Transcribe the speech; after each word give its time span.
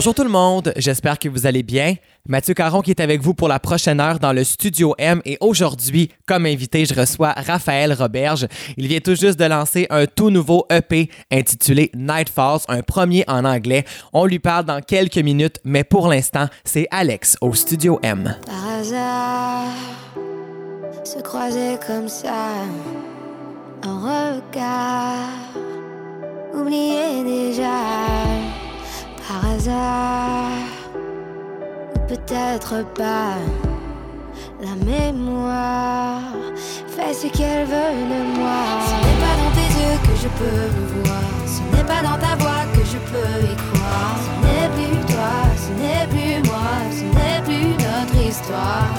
Bonjour 0.00 0.14
tout 0.14 0.24
le 0.24 0.30
monde, 0.30 0.72
j'espère 0.78 1.18
que 1.18 1.28
vous 1.28 1.44
allez 1.44 1.62
bien. 1.62 1.94
Mathieu 2.26 2.54
Caron 2.54 2.80
qui 2.80 2.88
est 2.88 3.00
avec 3.00 3.20
vous 3.20 3.34
pour 3.34 3.48
la 3.48 3.58
prochaine 3.58 4.00
heure 4.00 4.18
dans 4.18 4.32
le 4.32 4.44
Studio 4.44 4.94
M 4.96 5.20
et 5.26 5.36
aujourd'hui, 5.42 6.10
comme 6.26 6.46
invité, 6.46 6.86
je 6.86 6.94
reçois 6.94 7.34
Raphaël 7.36 7.92
Roberge. 7.92 8.46
Il 8.78 8.86
vient 8.86 9.00
tout 9.00 9.14
juste 9.14 9.38
de 9.38 9.44
lancer 9.44 9.86
un 9.90 10.06
tout 10.06 10.30
nouveau 10.30 10.64
EP 10.70 11.10
intitulé 11.30 11.90
Night 11.94 12.30
Falls, 12.30 12.60
un 12.68 12.80
premier 12.80 13.24
en 13.28 13.44
anglais. 13.44 13.84
On 14.14 14.24
lui 14.24 14.38
parle 14.38 14.64
dans 14.64 14.80
quelques 14.80 15.18
minutes, 15.18 15.60
mais 15.64 15.84
pour 15.84 16.08
l'instant, 16.08 16.46
c'est 16.64 16.86
Alex 16.90 17.36
au 17.42 17.52
Studio 17.52 18.00
M. 18.02 18.38
Par 18.46 18.78
hasard, 18.78 19.66
se 21.04 21.18
croiser 21.18 21.76
comme 21.86 22.08
ça, 22.08 22.54
un 23.82 23.98
regard, 23.98 25.28
oublier 26.54 27.22
déjà, 27.22 28.49
par 29.30 29.50
hasard, 29.52 30.50
peut-être 32.08 32.84
pas, 32.94 33.36
la 34.60 34.74
mémoire 34.84 36.22
fait 36.88 37.14
ce 37.14 37.28
qu'elle 37.28 37.66
veut 37.66 37.94
de 38.12 38.20
moi. 38.38 38.62
Ce 38.88 38.94
n'est 39.04 39.20
pas 39.24 39.36
dans 39.42 39.52
tes 39.58 39.70
yeux 39.80 39.98
que 40.06 40.14
je 40.22 40.28
peux 40.38 40.62
le 40.78 40.84
voir, 41.02 41.30
ce 41.46 41.60
n'est 41.76 41.84
pas 41.92 42.02
dans 42.02 42.18
ta 42.26 42.34
voix 42.42 42.64
que 42.74 42.84
je 42.92 42.98
peux 43.10 43.36
y 43.52 43.54
croire. 43.66 44.16
Ce 44.24 44.32
n'est 44.44 44.70
plus 44.76 44.96
toi, 45.12 45.36
ce 45.64 45.70
n'est 45.80 46.06
plus 46.12 46.48
moi, 46.50 46.72
ce 46.98 47.04
n'est 47.16 47.42
plus 47.48 47.70
notre 47.86 48.16
histoire. 48.28 48.90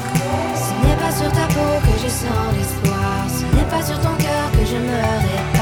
Ce 0.64 0.74
n'est 0.88 1.00
pas 1.04 1.12
sur 1.12 1.32
ta 1.32 1.46
peau 1.54 1.74
que 1.86 1.96
je 2.04 2.10
sens 2.10 2.46
l'espoir, 2.56 3.18
ce 3.28 3.44
n'est 3.56 3.70
pas 3.70 3.84
sur 3.86 4.00
ton 4.00 4.16
cœur 4.24 4.46
que 4.54 4.66
je 4.66 4.78
me 4.78 4.96
répare. 5.28 5.61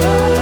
Toujours. 0.00 0.35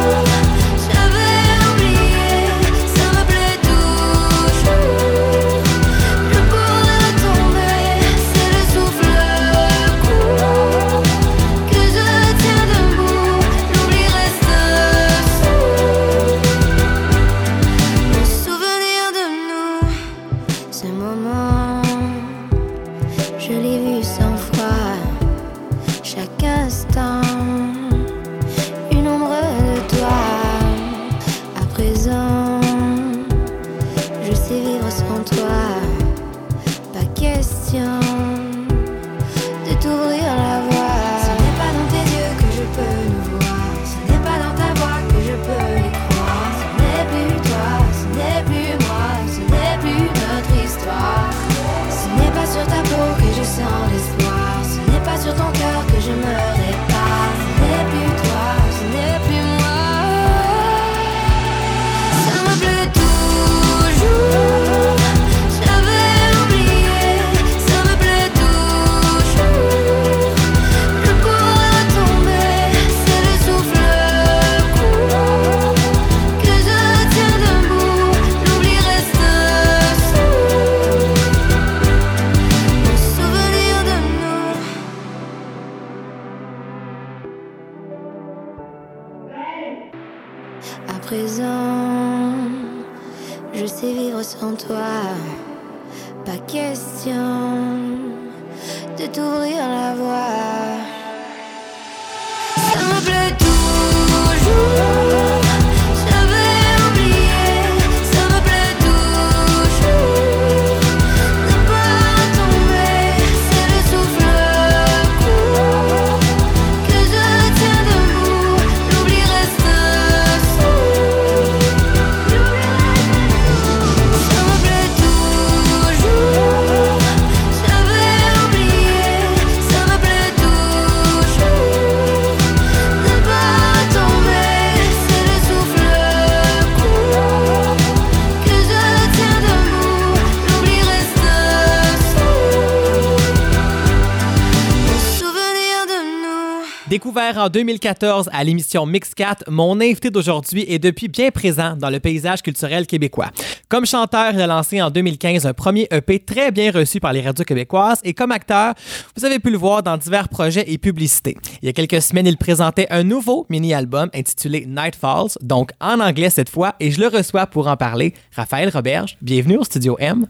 Découvert 146.94 147.38
en 147.38 147.48
2014 147.48 148.30
à 148.32 148.44
l'émission 148.44 148.86
Mixcat, 148.86 149.38
mon 149.48 149.80
invité 149.80 150.10
d'aujourd'hui 150.10 150.64
est 150.68 150.78
depuis 150.78 151.08
bien 151.08 151.32
présent 151.32 151.74
dans 151.74 151.90
le 151.90 151.98
paysage 151.98 152.40
culturel 152.40 152.86
québécois. 152.86 153.32
Comme 153.68 153.84
chanteur, 153.84 154.30
il 154.32 154.40
a 154.40 154.46
lancé 154.46 154.80
en 154.80 154.90
2015 154.90 155.44
un 155.44 155.54
premier 155.54 155.88
EP 155.90 156.20
très 156.20 156.52
bien 156.52 156.70
reçu 156.70 157.00
par 157.00 157.12
les 157.12 157.20
radios 157.20 157.44
québécoises 157.44 157.98
et 158.04 158.14
comme 158.14 158.30
acteur, 158.30 158.74
vous 159.16 159.24
avez 159.24 159.40
pu 159.40 159.50
le 159.50 159.58
voir 159.58 159.82
dans 159.82 159.96
divers 159.96 160.28
projets 160.28 160.70
et 160.70 160.78
publicités. 160.78 161.36
Il 161.62 161.66
y 161.66 161.68
a 161.68 161.72
quelques 161.72 162.00
semaines, 162.00 162.28
il 162.28 162.36
présentait 162.36 162.86
un 162.90 163.02
nouveau 163.02 163.44
mini-album 163.48 164.08
intitulé 164.14 164.64
Night 164.64 164.94
Falls, 164.94 165.36
donc 165.40 165.72
en 165.80 165.98
anglais 165.98 166.30
cette 166.30 166.48
fois, 166.48 166.76
et 166.78 166.92
je 166.92 167.00
le 167.00 167.08
reçois 167.08 167.48
pour 167.48 167.66
en 167.66 167.76
parler. 167.76 168.14
Raphaël 168.36 168.68
Roberge, 168.68 169.16
bienvenue 169.20 169.56
au 169.56 169.64
Studio 169.64 169.96
M. 169.98 170.26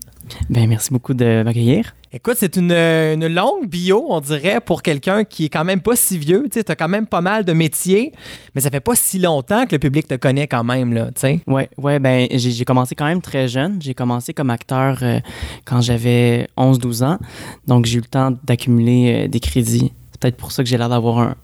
Ben, 0.51 0.69
merci 0.69 0.91
beaucoup 0.93 1.15
de 1.15 1.43
m'accueillir. 1.43 1.95
Écoute, 2.13 2.37
c'est 2.39 2.57
une, 2.57 2.71
une 2.71 3.27
longue 3.27 3.67
bio, 3.67 4.07
on 4.09 4.21
dirait, 4.21 4.61
pour 4.61 4.83
quelqu'un 4.83 5.25
qui 5.25 5.47
est 5.47 5.49
quand 5.49 5.65
même 5.65 5.81
pas 5.81 5.97
si 5.97 6.17
vieux. 6.17 6.47
Tu 6.51 6.61
as 6.67 6.77
quand 6.77 6.89
même 6.89 7.07
pas 7.07 7.21
mal 7.21 7.45
de 7.45 7.53
métiers, 7.53 8.13
mais 8.55 8.61
ça 8.61 8.71
fait 8.71 8.81
pas 8.81 8.95
si 8.95 9.19
longtemps 9.19 9.67
que 9.67 9.73
le 9.75 9.81
public 9.81 10.07
te 10.07 10.15
connaît 10.15 10.47
quand 10.47 10.63
même, 10.63 10.93
là, 10.93 11.07
tu 11.07 11.23
sais. 11.23 11.41
Ouais, 11.49 11.69
ouais, 11.77 11.99
ben, 11.99 12.29
j'ai 12.31 12.53
j'ai 12.53 12.65
commencé 12.65 12.95
quand 12.95 13.07
même 13.07 13.21
très 13.21 13.49
jeune. 13.49 13.83
J'ai 13.83 13.95
commencé 13.95 14.33
comme 14.33 14.51
acteur 14.51 14.99
euh, 15.03 15.19
quand 15.65 15.81
j'avais 15.81 16.47
11-12 16.57 17.05
ans. 17.05 17.19
Donc, 17.67 17.87
j'ai 17.87 17.99
eu 17.99 18.03
le 18.03 18.07
temps 18.07 18.33
d'accumuler 18.45 19.25
euh, 19.25 19.29
des 19.29 19.41
crédits. 19.41 19.93
C'est 20.13 20.21
peut-être 20.21 20.37
pour 20.37 20.53
ça 20.53 20.63
que 20.63 20.69
j'ai 20.69 20.79
l'air 20.79 20.89
d'avoir 20.89 21.19
un, 21.19 21.35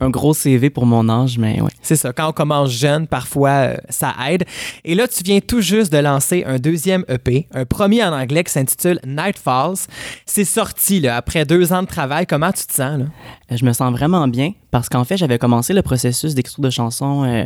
un 0.00 0.10
gros 0.10 0.34
CV 0.34 0.70
pour 0.70 0.86
mon 0.86 1.08
âge, 1.08 1.38
mais 1.38 1.60
ouais. 1.60 1.70
C'est 1.82 1.96
ça, 1.96 2.12
quand 2.12 2.28
on 2.28 2.32
commence 2.32 2.70
jeune, 2.70 3.06
parfois 3.06 3.50
euh, 3.50 3.76
ça 3.88 4.14
aide. 4.28 4.44
Et 4.84 4.94
là, 4.94 5.06
tu 5.06 5.22
viens 5.22 5.40
tout 5.40 5.60
juste 5.60 5.92
de 5.92 5.98
lancer 5.98 6.44
un 6.46 6.58
deuxième 6.58 7.04
EP, 7.08 7.46
un 7.52 7.64
premier 7.64 8.02
en 8.04 8.12
anglais 8.12 8.44
qui 8.44 8.52
s'intitule 8.52 9.00
Night 9.06 9.38
Falls. 9.38 9.86
C'est 10.26 10.44
sorti 10.44 11.00
là, 11.00 11.16
après 11.16 11.44
deux 11.44 11.72
ans 11.72 11.82
de 11.82 11.88
travail. 11.88 12.26
Comment 12.26 12.52
tu 12.52 12.64
te 12.66 12.72
sens? 12.72 12.98
Là? 12.98 13.04
Euh, 13.52 13.56
Je 13.56 13.64
me 13.64 13.72
sens 13.72 13.92
vraiment 13.92 14.26
bien 14.28 14.52
parce 14.70 14.88
qu'en 14.88 15.04
fait, 15.04 15.16
j'avais 15.16 15.38
commencé 15.38 15.72
le 15.72 15.82
processus 15.82 16.34
d'écriture 16.34 16.62
de 16.62 16.70
chansons 16.70 17.24
euh, 17.24 17.44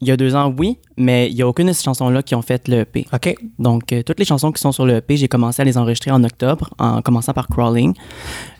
il 0.00 0.08
y 0.08 0.10
a 0.10 0.16
deux 0.16 0.34
ans, 0.34 0.54
oui, 0.58 0.78
mais 0.98 1.28
il 1.30 1.34
n'y 1.34 1.42
a 1.42 1.48
aucune 1.48 1.68
de 1.68 1.72
ces 1.72 1.82
chansons-là 1.82 2.22
qui 2.22 2.34
ont 2.34 2.42
fait 2.42 2.68
le 2.68 2.80
EP. 2.80 3.06
OK. 3.12 3.34
Donc, 3.58 3.92
euh, 3.92 4.02
toutes 4.02 4.18
les 4.18 4.26
chansons 4.26 4.52
qui 4.52 4.60
sont 4.60 4.72
sur 4.72 4.84
le 4.84 4.96
EP, 4.96 5.16
j'ai 5.16 5.28
commencé 5.28 5.62
à 5.62 5.64
les 5.64 5.78
enregistrer 5.78 6.10
en 6.10 6.22
octobre, 6.22 6.70
en 6.78 7.00
commençant 7.00 7.32
par 7.32 7.48
Crawling. 7.48 7.94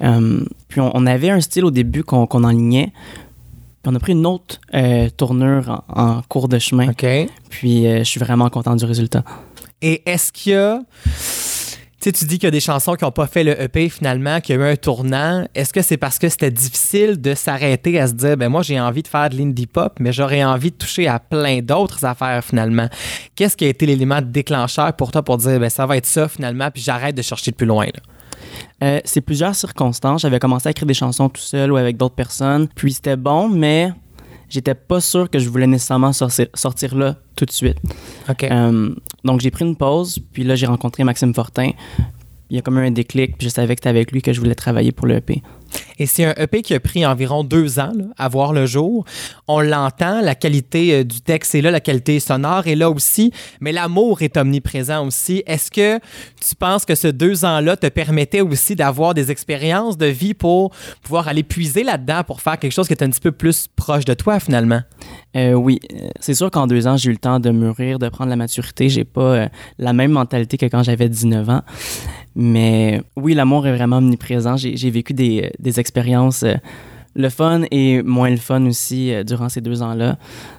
Euh, 0.02 0.40
puis, 0.68 0.80
on, 0.80 0.90
on 0.94 1.06
avait 1.06 1.30
un 1.30 1.40
style 1.40 1.64
au 1.66 1.70
début 1.70 2.04
qu'on 2.04 2.26
qu'on 2.26 2.42
enlignait. 2.44 2.92
Puis, 3.82 3.92
on 3.92 3.94
a 3.94 3.98
pris 3.98 4.12
une 4.12 4.26
autre 4.26 4.60
euh, 4.74 5.10
tournure 5.10 5.84
en, 5.88 6.02
en 6.02 6.22
cours 6.22 6.48
de 6.48 6.58
chemin. 6.58 6.88
OK. 6.88 7.06
Puis, 7.50 7.84
je 7.84 8.04
suis 8.04 8.20
vraiment 8.20 8.48
content 8.48 8.74
du 8.74 8.84
résultat. 8.84 9.22
Et 9.82 10.02
est-ce 10.06 10.32
qu'il 10.32 10.52
y 10.52 10.56
a. 10.56 10.80
Sais, 12.06 12.12
tu 12.12 12.25
dis 12.25 12.38
qu'il 12.38 12.44
y 12.44 12.47
a 12.47 12.53
des 12.53 12.61
chansons 12.61 12.94
qui 12.94 13.05
n'ont 13.05 13.11
pas 13.11 13.26
fait 13.26 13.43
le 13.43 13.61
EP 13.61 13.88
finalement, 13.88 14.41
qu'il 14.41 14.55
y 14.55 14.58
a 14.62 14.62
eu 14.62 14.73
un 14.73 14.76
tournant. 14.76 15.44
Est-ce 15.56 15.73
que 15.73 15.82
c'est 15.82 15.97
parce 15.97 16.20
que 16.20 16.29
c'était 16.29 16.53
difficile 16.53 17.20
de 17.20 17.35
s'arrêter 17.35 17.99
à 17.99 18.06
se 18.06 18.12
dire, 18.12 18.37
ben 18.37 18.49
moi 18.49 18.62
j'ai 18.62 18.79
envie 18.79 19.03
de 19.03 19.08
faire 19.08 19.29
de 19.29 19.37
l'indie 19.37 19.67
pop, 19.67 19.94
mais 19.99 20.12
j'aurais 20.12 20.44
envie 20.44 20.70
de 20.70 20.76
toucher 20.76 21.08
à 21.08 21.19
plein 21.19 21.62
d'autres 21.62 22.05
affaires 22.05 22.44
finalement. 22.44 22.88
Qu'est-ce 23.35 23.56
qui 23.56 23.64
a 23.64 23.69
été 23.69 23.87
l'élément 23.87 24.20
déclencheur 24.23 24.93
pour 24.93 25.11
toi 25.11 25.25
pour 25.25 25.37
dire, 25.38 25.58
ben 25.58 25.69
ça 25.69 25.85
va 25.85 25.97
être 25.97 26.06
ça 26.06 26.29
finalement, 26.29 26.70
puis 26.70 26.81
j'arrête 26.81 27.17
de 27.17 27.23
chercher 27.23 27.50
de 27.50 27.56
plus 27.56 27.67
loin 27.67 27.87
là? 27.87 28.00
Euh, 28.85 29.00
c'est 29.05 29.20
plusieurs 29.20 29.56
circonstances. 29.56 30.23
J'avais 30.23 30.38
commencé 30.38 30.69
à 30.69 30.70
écrire 30.70 30.87
des 30.87 30.94
chansons 30.94 31.29
tout 31.29 31.43
seul 31.43 31.73
ou 31.73 31.76
avec 31.76 31.97
d'autres 31.97 32.14
personnes. 32.14 32.69
Puis 32.76 32.93
c'était 32.93 33.17
bon, 33.17 33.49
mais 33.49 33.91
j'étais 34.48 34.75
pas 34.75 35.00
sûr 35.00 35.31
que 35.31 35.38
je 35.38 35.48
voulais 35.48 35.66
nécessairement 35.66 36.12
sortir, 36.12 36.46
sortir 36.54 36.94
là 36.96 37.16
tout 37.34 37.44
de 37.44 37.52
suite. 37.52 37.78
Euh, 38.43 38.94
donc 39.25 39.40
j'ai 39.40 39.50
pris 39.50 39.64
une 39.64 39.76
pause, 39.76 40.19
puis 40.32 40.44
là 40.44 40.54
j'ai 40.54 40.66
rencontré 40.66 41.04
Maxime 41.04 41.34
Fortin. 41.34 41.70
Il 42.50 42.56
y 42.56 42.58
a 42.58 42.62
comme 42.62 42.78
un 42.78 42.90
déclic, 42.90 43.37
puis 43.37 43.48
je 43.48 43.52
savais 43.52 43.75
que 43.75 43.81
c'était 43.81 43.88
avec 43.88 44.12
lui 44.12 44.22
que 44.22 44.32
je 44.32 44.40
voulais 44.40 44.54
travailler 44.54 44.93
pour 44.93 45.06
le 45.06 45.16
EP. 45.16 45.43
Et 45.98 46.06
c'est 46.06 46.25
un 46.25 46.34
EP 46.37 46.62
qui 46.62 46.75
a 46.75 46.81
pris 46.81 47.04
environ 47.04 47.43
deux 47.43 47.78
ans 47.81 47.93
là, 47.94 48.04
à 48.16 48.28
voir 48.28 48.52
le 48.52 48.66
jour. 48.66 49.04
On 49.48 49.60
l'entend, 49.60 50.20
la 50.20 50.34
qualité 50.34 50.94
euh, 50.94 51.04
du 51.04 51.20
texte 51.20 51.54
est 51.54 51.60
là, 51.60 51.70
la 51.70 51.81
qualité 51.81 52.20
sonore 52.20 52.66
est 52.66 52.76
là 52.76 52.90
aussi, 52.90 53.32
mais 53.60 53.72
l'amour 53.72 54.22
est 54.22 54.37
omniprésent 54.37 55.04
aussi. 55.06 55.43
Est-ce 55.46 55.70
que 55.70 55.98
tu 56.40 56.54
penses 56.58 56.84
que 56.84 56.94
ce 56.94 57.08
deux 57.08 57.44
ans-là 57.44 57.76
te 57.76 57.88
permettait 57.88 58.43
aussi 58.43 58.76
d'avoir 58.76 59.14
des 59.14 59.31
expériences 59.31 59.98
de 59.98 60.06
vie 60.06 60.34
pour 60.34 60.70
pouvoir 61.02 61.28
aller 61.28 61.43
puiser 61.43 61.82
là-dedans 61.82 62.22
pour 62.25 62.40
faire 62.40 62.58
quelque 62.58 62.72
chose 62.72 62.87
qui 62.87 62.94
est 62.94 63.02
un 63.02 63.10
petit 63.10 63.20
peu 63.20 63.32
plus 63.32 63.66
proche 63.75 64.04
de 64.04 64.14
toi 64.14 64.38
finalement? 64.38 64.82
Euh, 65.37 65.52
oui, 65.52 65.81
euh, 65.93 66.08
c'est 66.20 66.34
sûr 66.34 66.50
qu'en 66.50 66.66
deux 66.66 66.87
ans, 66.87 66.96
j'ai 66.96 67.10
eu 67.10 67.12
le 67.12 67.19
temps 67.19 67.40
de 67.40 67.50
mûrir, 67.50 67.98
de 67.98 68.08
prendre 68.08 68.31
la 68.31 68.37
maturité. 68.37 68.88
J'ai 68.88 69.04
pas 69.04 69.20
euh, 69.20 69.48
la 69.78 69.93
même 69.93 70.12
mentalité 70.12 70.56
que 70.56 70.66
quand 70.66 70.82
j'avais 70.82 71.08
19 71.08 71.48
ans. 71.50 71.62
Mais 72.38 73.02
oui, 73.16 73.32
l'amour 73.32 73.66
est 73.66 73.74
vraiment 73.74 73.96
omniprésent. 73.96 74.56
J'ai 74.58 74.90
vécu 74.90 75.14
des, 75.14 75.50
des 75.58 75.80
expériences, 75.80 76.42
euh, 76.42 76.54
le 77.14 77.30
fun 77.30 77.62
et 77.70 78.02
moins 78.02 78.28
le 78.28 78.36
fun 78.36 78.66
aussi 78.66 79.12
euh, 79.12 79.24
durant 79.24 79.48
ces 79.48 79.62
deux 79.62 79.82
ans-là. 79.82 80.18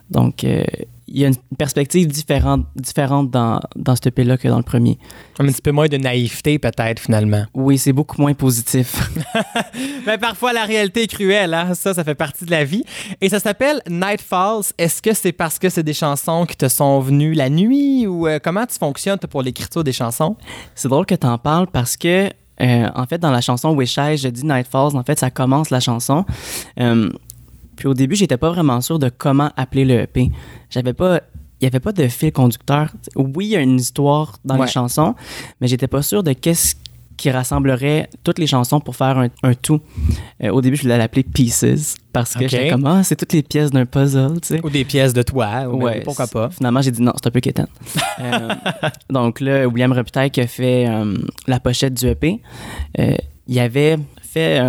Donc, 0.09 0.43
euh, 0.43 0.63
il 1.07 1.19
y 1.19 1.25
a 1.25 1.27
une 1.27 1.35
perspective 1.57 2.07
différente, 2.07 2.65
différente 2.75 3.31
dans, 3.31 3.59
dans 3.75 3.95
ce 3.95 4.09
EP-là 4.09 4.37
que 4.37 4.47
dans 4.47 4.57
le 4.57 4.63
premier. 4.63 4.99
Un 5.39 5.45
petit 5.45 5.61
peu 5.61 5.71
moins 5.71 5.87
de 5.87 5.97
naïveté 5.97 6.59
peut-être 6.59 6.99
finalement. 6.99 7.45
Oui, 7.53 7.77
c'est 7.77 7.93
beaucoup 7.93 8.21
moins 8.21 8.33
positif. 8.33 9.09
Mais 10.05 10.17
parfois, 10.17 10.51
la 10.51 10.65
réalité 10.65 11.03
est 11.03 11.07
cruelle, 11.07 11.53
hein? 11.53 11.73
ça, 11.73 11.93
ça 11.93 12.03
fait 12.03 12.15
partie 12.15 12.45
de 12.45 12.51
la 12.51 12.65
vie. 12.65 12.83
Et 13.21 13.29
ça 13.29 13.39
s'appelle 13.39 13.81
Night 13.89 14.21
Falls. 14.21 14.63
Est-ce 14.77 15.01
que 15.01 15.13
c'est 15.13 15.31
parce 15.31 15.59
que 15.59 15.69
c'est 15.69 15.83
des 15.83 15.93
chansons 15.93 16.45
qui 16.45 16.57
te 16.57 16.67
sont 16.67 16.99
venues 16.99 17.33
la 17.33 17.49
nuit 17.49 18.05
ou 18.05 18.27
euh, 18.27 18.39
comment 18.43 18.65
tu 18.65 18.77
fonctionnes 18.77 19.19
pour 19.19 19.41
l'écriture 19.41 19.83
des 19.83 19.93
chansons? 19.93 20.35
C'est 20.75 20.89
drôle 20.89 21.05
que 21.05 21.15
tu 21.15 21.25
en 21.25 21.37
parles 21.37 21.67
parce 21.67 21.95
que, 21.95 22.29
euh, 22.61 22.89
en 22.93 23.05
fait, 23.05 23.19
dans 23.19 23.31
la 23.31 23.41
chanson 23.41 23.73
Wish 23.73 23.97
I, 23.97 24.17
je 24.17 24.27
dis 24.27 24.45
Night 24.45 24.67
Falls, 24.67 24.95
en 24.95 25.03
fait, 25.03 25.19
ça 25.19 25.31
commence 25.31 25.69
la 25.69 25.79
chanson. 25.79 26.25
Euh, 26.79 27.09
puis 27.77 27.87
au 27.87 27.93
début, 27.93 28.15
j'étais 28.15 28.35
pas 28.37 28.49
vraiment 28.49 28.81
sûr 28.81 28.99
de 28.99 29.09
comment 29.15 29.51
appeler 29.55 29.85
le 29.85 30.01
EP. 30.01 30.29
J'avais 30.69 30.93
pas. 30.93 31.21
Il 31.59 31.63
n'y 31.63 31.67
avait 31.69 31.79
pas 31.79 31.91
de 31.93 32.07
fil 32.07 32.31
conducteur. 32.31 32.91
Oui, 33.15 33.45
il 33.45 33.49
y 33.51 33.55
a 33.55 33.61
une 33.61 33.77
histoire 33.77 34.37
dans 34.45 34.57
Ouais. 34.59 34.65
les 34.67 34.71
chansons, 34.71 35.15
mais 35.61 35.67
j'étais 35.67 35.87
pas 35.87 36.01
sûr 36.03 36.21
de 36.21 36.33
qu'est-ce 36.33 36.75
qui 37.15 37.31
rassemblerait 37.31 38.11
toutes 38.23 38.37
les 38.37 38.45
chansons 38.45 38.79
pour 38.79 38.95
faire 38.95 39.17
un, 39.17 39.29
un 39.41 39.55
tout. 39.55 39.81
Euh, 40.43 40.49
au 40.51 40.61
début, 40.61 40.75
je 40.75 40.83
voulais 40.83 40.99
l'appeler 40.99 41.23
Pieces 41.23 41.95
parce 42.13 42.35
que 42.35 42.43
Ok. 42.43 42.49
j'étais 42.51 42.69
comme, 42.69 42.85
ah, 42.85 43.01
c'est 43.03 43.15
toutes 43.15 43.33
les 43.33 43.41
pièces 43.41 43.71
d'un 43.71 43.87
puzzle, 43.87 44.39
tu 44.39 44.49
sais. 44.49 44.61
Ou 44.63 44.69
des 44.69 44.85
pièces 44.85 45.13
de 45.13 45.23
toi? 45.23 45.63
ou 45.67 45.81
Ouais, 45.81 46.01
pourquoi 46.01 46.27
pas? 46.27 46.51
Finalement, 46.51 46.79
j'ai 46.83 46.91
dit 46.91 47.01
non, 47.01 47.13
c'est 47.15 47.25
un 47.25 47.31
peu 47.31 47.39
quétaine. 47.39 47.65
Euh, 48.19 48.49
donc 49.11 49.39
là, 49.41 49.67
William 49.67 49.91
Repitaille 49.91 50.29
qui 50.31 50.41
a 50.41 50.47
fait 50.47 50.87
euh, 50.87 51.15
la 51.47 51.59
pochette 51.59 51.93
du 51.95 52.07
EP, 52.07 52.39
il 53.47 53.59
avait 53.59 53.97
fait 54.21 54.59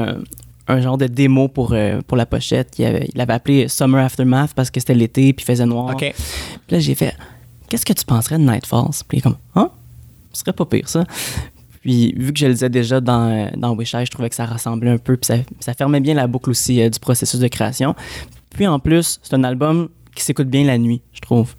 un 0.68 0.80
genre 0.80 0.98
de 0.98 1.06
démo 1.06 1.48
pour, 1.48 1.72
euh, 1.72 2.00
pour 2.06 2.16
la 2.16 2.26
pochette. 2.26 2.78
Il 2.78 2.84
avait, 2.84 3.08
il 3.14 3.20
avait 3.20 3.32
appelé 3.32 3.68
Summer 3.68 4.04
Aftermath 4.04 4.54
parce 4.54 4.70
que 4.70 4.80
c'était 4.80 4.94
l'été 4.94 5.32
puis 5.32 5.44
il 5.44 5.46
faisait 5.46 5.66
noir. 5.66 5.96
Puis 5.96 6.12
là, 6.70 6.78
j'ai 6.78 6.94
fait 6.94 7.14
Qu'est-ce 7.68 7.84
que 7.84 7.92
tu 7.92 8.04
penserais 8.04 8.38
de 8.38 8.44
Nightfalls 8.44 9.04
Puis 9.06 9.16
il 9.16 9.18
est 9.18 9.22
comme 9.22 9.36
Ah, 9.54 9.70
ce 10.32 10.40
serait 10.40 10.52
pas 10.52 10.64
pire 10.64 10.88
ça. 10.88 11.04
Puis 11.82 12.12
vu 12.16 12.32
que 12.32 12.38
je 12.38 12.46
le 12.46 12.52
disais 12.54 12.70
déjà 12.70 13.00
dans, 13.00 13.50
dans 13.56 13.74
Wish 13.74 13.92
I, 13.92 14.04
je 14.04 14.10
trouvais 14.10 14.28
que 14.28 14.34
ça 14.34 14.46
rassemblait 14.46 14.90
un 14.90 14.98
peu, 14.98 15.16
puis 15.16 15.26
ça, 15.26 15.36
ça 15.60 15.74
fermait 15.74 16.00
bien 16.00 16.14
la 16.14 16.26
boucle 16.26 16.50
aussi 16.50 16.82
euh, 16.82 16.88
du 16.88 16.98
processus 16.98 17.40
de 17.40 17.48
création. 17.48 17.94
Puis 18.50 18.66
en 18.66 18.78
plus, 18.78 19.20
c'est 19.22 19.34
un 19.34 19.44
album 19.44 19.88
qui 20.14 20.24
s'écoute 20.24 20.48
bien 20.48 20.64
la 20.64 20.78
nuit, 20.78 21.02
je 21.12 21.20
trouve. 21.20 21.54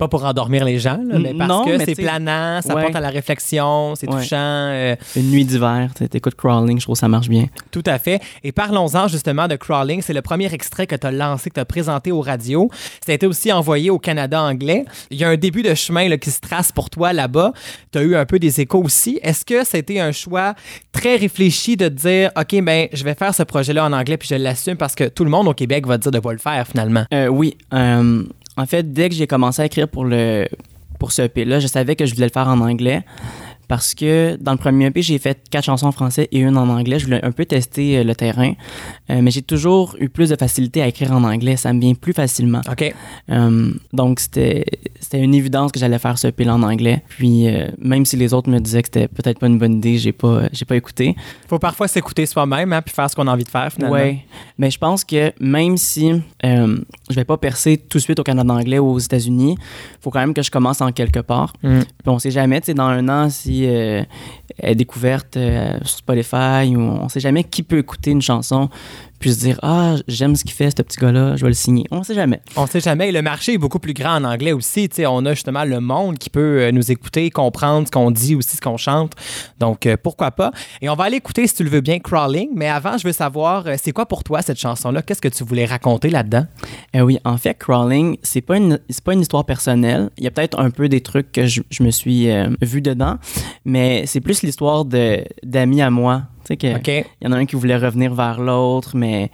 Pas 0.00 0.08
pour 0.08 0.24
endormir 0.24 0.64
les 0.64 0.78
gens, 0.78 0.98
là, 1.06 1.18
mais 1.18 1.34
parce 1.34 1.48
Non, 1.48 1.64
que 1.66 1.78
c'est 1.84 1.94
planant, 1.94 2.62
ça 2.62 2.74
Ouais. 2.74 2.82
porte 2.84 2.96
à 2.96 3.00
la 3.00 3.10
réflexion, 3.10 3.94
c'est 3.96 4.08
Ouais. 4.10 4.20
touchant. 4.22 4.36
euh, 4.38 4.96
Une 5.14 5.30
nuit 5.30 5.44
d'hiver, 5.44 5.90
t'écoutes 6.10 6.34
Crawling, 6.36 6.78
je 6.78 6.84
trouve 6.86 6.94
que 6.94 7.00
ça 7.00 7.08
marche 7.08 7.28
bien. 7.28 7.46
Tout 7.70 7.82
à 7.86 7.98
fait. 7.98 8.20
Et 8.42 8.50
parlons-en 8.50 9.08
justement 9.08 9.46
de 9.46 9.56
Crawling. 9.56 10.00
C'est 10.00 10.14
le 10.14 10.22
premier 10.22 10.52
extrait 10.54 10.86
que 10.86 10.96
tu 10.96 11.06
as 11.06 11.12
lancé, 11.12 11.50
que 11.50 11.54
tu 11.54 11.60
as 11.60 11.64
présenté 11.66 12.10
aux 12.12 12.22
radios. 12.22 12.70
Ça 13.04 13.12
a 13.12 13.14
été 13.14 13.26
aussi 13.26 13.52
envoyé 13.52 13.90
au 13.90 13.98
Canada 13.98 14.40
anglais. 14.42 14.86
Il 15.10 15.18
y 15.18 15.24
a 15.24 15.28
un 15.28 15.36
début 15.36 15.62
de 15.62 15.74
chemin 15.74 16.08
là, 16.08 16.16
qui 16.16 16.30
se 16.30 16.40
trace 16.40 16.72
pour 16.72 16.88
toi 16.88 17.12
là-bas. 17.12 17.52
Tu 17.92 17.98
as 17.98 18.02
eu 18.02 18.16
un 18.16 18.24
peu 18.24 18.38
des 18.38 18.60
échos 18.60 18.82
aussi. 18.82 19.20
Est-ce 19.22 19.44
que 19.44 19.64
ça 19.64 19.76
a 19.76 19.80
été 19.80 20.00
un 20.00 20.12
choix 20.12 20.54
très 20.92 21.16
réfléchi 21.16 21.76
de 21.76 21.88
dire, 21.88 22.30
OK, 22.38 22.58
ben, 22.62 22.88
je 22.92 23.04
vais 23.04 23.14
faire 23.14 23.34
ce 23.34 23.42
projet-là 23.42 23.84
en 23.84 23.92
anglais 23.92 24.16
puis 24.16 24.28
je 24.30 24.34
l'assume 24.36 24.76
parce 24.76 24.94
que 24.94 25.04
tout 25.04 25.24
le 25.24 25.30
monde 25.30 25.46
au 25.46 25.54
Québec 25.54 25.86
va 25.86 25.98
te 25.98 26.02
dire 26.04 26.10
de 26.12 26.18
pas 26.20 26.32
le 26.32 26.38
faire 26.38 26.66
finalement? 26.66 27.04
Euh, 27.12 27.26
oui. 27.28 27.56
euh, 27.74 28.22
en 28.60 28.66
fait, 28.66 28.92
dès 28.92 29.08
que 29.08 29.14
j'ai 29.14 29.26
commencé 29.26 29.62
à 29.62 29.64
écrire 29.64 29.88
pour, 29.88 30.04
ce 30.06 31.22
EP-là, 31.22 31.60
je 31.60 31.66
savais 31.66 31.96
que 31.96 32.04
je 32.04 32.14
voulais 32.14 32.26
le 32.26 32.32
faire 32.32 32.48
en 32.48 32.60
anglais. 32.60 33.02
Parce 33.70 33.94
que 33.94 34.36
dans 34.40 34.50
le 34.50 34.58
premier 34.58 34.86
EP, 34.86 35.00
j'ai 35.00 35.20
fait 35.20 35.44
quatre 35.48 35.66
chansons 35.66 35.86
en 35.86 35.92
français 35.92 36.26
et 36.32 36.40
une 36.40 36.56
en 36.56 36.68
anglais. 36.68 36.98
Je 36.98 37.04
voulais 37.04 37.24
un 37.24 37.30
peu 37.30 37.44
tester 37.44 37.98
euh, 37.98 38.02
le 38.02 38.16
terrain. 38.16 38.54
Euh, 39.10 39.20
mais 39.22 39.30
j'ai 39.30 39.42
toujours 39.42 39.94
eu 40.00 40.08
plus 40.08 40.30
de 40.30 40.34
facilité 40.34 40.82
à 40.82 40.88
écrire 40.88 41.12
en 41.12 41.22
anglais. 41.22 41.54
Ça 41.54 41.72
me 41.72 41.80
vient 41.80 41.94
plus 41.94 42.12
facilement. 42.12 42.62
OK. 42.68 42.92
Euh, 43.30 43.72
donc, 43.92 44.18
c'était 44.18 44.64
une 45.12 45.36
évidence 45.36 45.70
que 45.70 45.78
j'allais 45.78 46.00
faire 46.00 46.18
ce 46.18 46.26
EP-là 46.26 46.56
en 46.56 46.64
anglais. 46.64 47.04
Puis, 47.10 47.46
euh, 47.46 47.68
même 47.78 48.04
si 48.06 48.16
les 48.16 48.34
autres 48.34 48.50
me 48.50 48.58
disaient 48.58 48.82
que 48.82 48.88
c'était 48.92 49.06
peut-être 49.06 49.38
pas 49.38 49.46
une 49.46 49.58
bonne 49.58 49.74
idée, 49.74 49.98
j'ai 49.98 50.10
pas, 50.10 50.48
j'ai 50.52 50.64
pas 50.64 50.74
écouté. 50.74 51.14
Faut 51.46 51.60
parfois 51.60 51.86
s'écouter 51.86 52.26
soi-même 52.26 52.72
hein, 52.72 52.82
puis 52.82 52.92
faire 52.92 53.08
ce 53.08 53.14
qu'on 53.14 53.28
a 53.28 53.32
envie 53.32 53.44
de 53.44 53.50
faire 53.50 53.72
finalement. 53.72 53.94
Ouais, 53.94 54.24
mais 54.58 54.72
je 54.72 54.78
pense 54.78 55.04
que 55.04 55.32
même 55.38 55.76
si 55.76 56.10
je 56.42 57.14
vais 57.14 57.24
pas 57.24 57.36
percer 57.36 57.76
tout 57.76 57.98
de 57.98 58.02
suite 58.02 58.18
au 58.18 58.24
Canada 58.24 58.52
anglais 58.52 58.80
ou 58.80 58.88
aux 58.88 58.98
États-Unis, 58.98 59.56
faut 60.00 60.10
quand 60.10 60.20
même 60.20 60.34
que 60.34 60.42
je 60.42 60.50
commence 60.50 60.80
en 60.80 60.90
quelque 60.90 61.20
part. 61.20 61.52
Mm. 61.62 61.80
Puis 61.80 62.08
on 62.08 62.18
sait 62.18 62.30
jamais, 62.32 62.60
tu 62.60 62.66
sais, 62.66 62.74
dans 62.74 62.84
un 62.84 63.08
an, 63.08 63.30
si 63.30 63.59
euh, 63.68 64.02
elle 64.02 64.04
est 64.04 64.39
découverte 64.74 65.36
euh, 65.36 65.78
sur 65.82 65.98
Spotify 65.98 66.74
ou 66.76 66.80
on 66.80 67.08
sait 67.08 67.20
jamais 67.20 67.44
qui 67.44 67.62
peut 67.62 67.78
écouter 67.78 68.10
une 68.10 68.22
chanson 68.22 68.68
puis 69.18 69.34
se 69.34 69.40
dire 69.40 69.58
ah 69.62 69.96
j'aime 70.08 70.34
ce 70.34 70.44
qu'il 70.44 70.54
fait 70.54 70.70
ce 70.70 70.82
petit 70.82 70.98
gars-là, 70.98 71.36
je 71.36 71.42
vais 71.42 71.48
le 71.48 71.54
signer. 71.54 71.84
On 71.90 72.02
sait 72.02 72.14
jamais. 72.14 72.40
On 72.56 72.66
sait 72.66 72.80
jamais. 72.80 73.10
Et 73.10 73.12
le 73.12 73.20
marché 73.20 73.52
est 73.52 73.58
beaucoup 73.58 73.78
plus 73.78 73.92
grand 73.92 74.16
en 74.16 74.24
anglais 74.24 74.52
aussi. 74.52 74.88
Tu 74.88 74.96
sais, 74.96 75.06
on 75.06 75.26
a 75.26 75.34
justement 75.34 75.64
le 75.64 75.78
monde 75.80 76.16
qui 76.16 76.30
peut 76.30 76.62
euh, 76.62 76.72
nous 76.72 76.90
écouter, 76.90 77.28
comprendre 77.30 77.86
ce 77.86 77.90
qu'on 77.90 78.10
dit 78.10 78.34
aussi, 78.34 78.56
ce 78.56 78.62
qu'on 78.62 78.78
chante. 78.78 79.12
Donc, 79.58 79.84
euh, 79.84 79.98
pourquoi 80.02 80.30
pas. 80.30 80.52
Et 80.80 80.88
on 80.88 80.94
va 80.94 81.04
aller 81.04 81.18
écouter, 81.18 81.46
si 81.46 81.54
tu 81.54 81.64
le 81.64 81.70
veux 81.70 81.82
bien, 81.82 81.98
Crawling. 81.98 82.48
Mais 82.54 82.68
avant, 82.68 82.96
je 82.96 83.06
veux 83.06 83.12
savoir, 83.12 83.66
c'est 83.76 83.92
quoi 83.92 84.06
pour 84.06 84.24
toi 84.24 84.40
cette 84.40 84.58
chanson-là? 84.58 85.02
Qu'est-ce 85.02 85.20
que 85.20 85.28
tu 85.28 85.44
voulais 85.44 85.66
raconter 85.66 86.08
là-dedans? 86.08 86.46
Euh, 86.96 87.00
oui, 87.00 87.18
en 87.24 87.36
fait, 87.36 87.54
Crawling, 87.54 88.16
c'est 88.22 88.40
pas 88.40 88.56
une 88.56 88.80
c'est 88.88 89.04
pas 89.04 89.12
une 89.12 89.20
histoire 89.20 89.44
personnelle. 89.44 90.10
Il 90.18 90.24
y 90.24 90.26
a 90.26 90.30
peut-être 90.30 90.58
un 90.58 90.70
peu 90.70 90.88
des 90.88 91.00
trucs 91.00 91.30
que 91.32 91.46
je, 91.46 91.62
je 91.70 91.82
me 91.82 91.90
suis 91.90 92.30
euh, 92.30 92.48
vu 92.62 92.82
dedans, 92.82 93.16
mais 93.64 94.04
c'est 94.06 94.20
plus 94.20 94.42
l'histoire 94.50 94.84
de 94.84 95.24
d'amis 95.44 95.80
à 95.82 95.90
moi. 95.90 96.22
Tu 96.44 96.48
sais 96.48 96.56
que 96.56 96.66
y 97.22 97.26
en 97.26 97.32
a 97.32 97.36
un 97.36 97.46
qui 97.46 97.56
voulait 97.56 97.76
revenir 97.76 98.14
vers 98.14 98.40
l'autre, 98.40 98.96
mais 98.96 99.30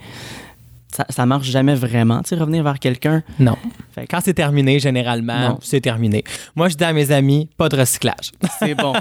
ça, 0.91 1.05
ça 1.09 1.25
marche 1.25 1.47
jamais 1.49 1.75
vraiment. 1.75 2.21
Tu 2.21 2.29
sais, 2.29 2.35
revenir 2.35 2.63
vers 2.63 2.79
quelqu'un. 2.79 3.21
Non. 3.39 3.55
Fait 3.93 4.05
que- 4.05 4.07
Quand 4.11 4.19
c'est 4.23 4.33
terminé, 4.33 4.79
généralement, 4.79 5.49
Non. 5.49 5.57
c'est 5.61 5.81
terminé. 5.81 6.23
Moi, 6.55 6.69
je 6.69 6.75
dis 6.75 6.83
à 6.83 6.93
mes 6.93 7.11
amis, 7.11 7.49
pas 7.57 7.69
de 7.69 7.75
recyclage. 7.77 8.31
C'est 8.59 8.73
bon. 8.75 8.93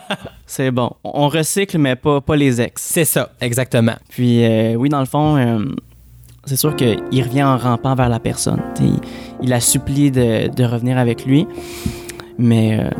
c'est 0.46 0.70
bon. 0.70 0.90
On 1.04 1.28
recycle, 1.28 1.78
mais 1.78 1.94
pas, 1.96 2.20
pas 2.20 2.36
les 2.36 2.60
ex. 2.60 2.82
c'est 2.82 3.04
ça, 3.04 3.30
exactement. 3.40 3.94
Puis, 4.10 4.44
euh, 4.44 4.74
oui, 4.74 4.88
dans 4.88 5.00
le 5.00 5.06
fond, 5.06 5.36
euh, 5.36 5.64
c'est 6.44 6.56
sûr 6.56 6.74
qu'il 6.76 7.22
revient 7.22 7.44
en 7.44 7.56
rampant 7.56 7.94
vers 7.94 8.08
la 8.08 8.20
personne. 8.20 8.60
Il, 8.80 8.98
il 9.42 9.48
la 9.48 9.60
supplie 9.60 10.10
de, 10.10 10.48
de 10.48 10.64
revenir 10.64 10.98
avec 10.98 11.24
lui. 11.24 11.46
Mais 12.38 12.78
euh, 12.80 12.90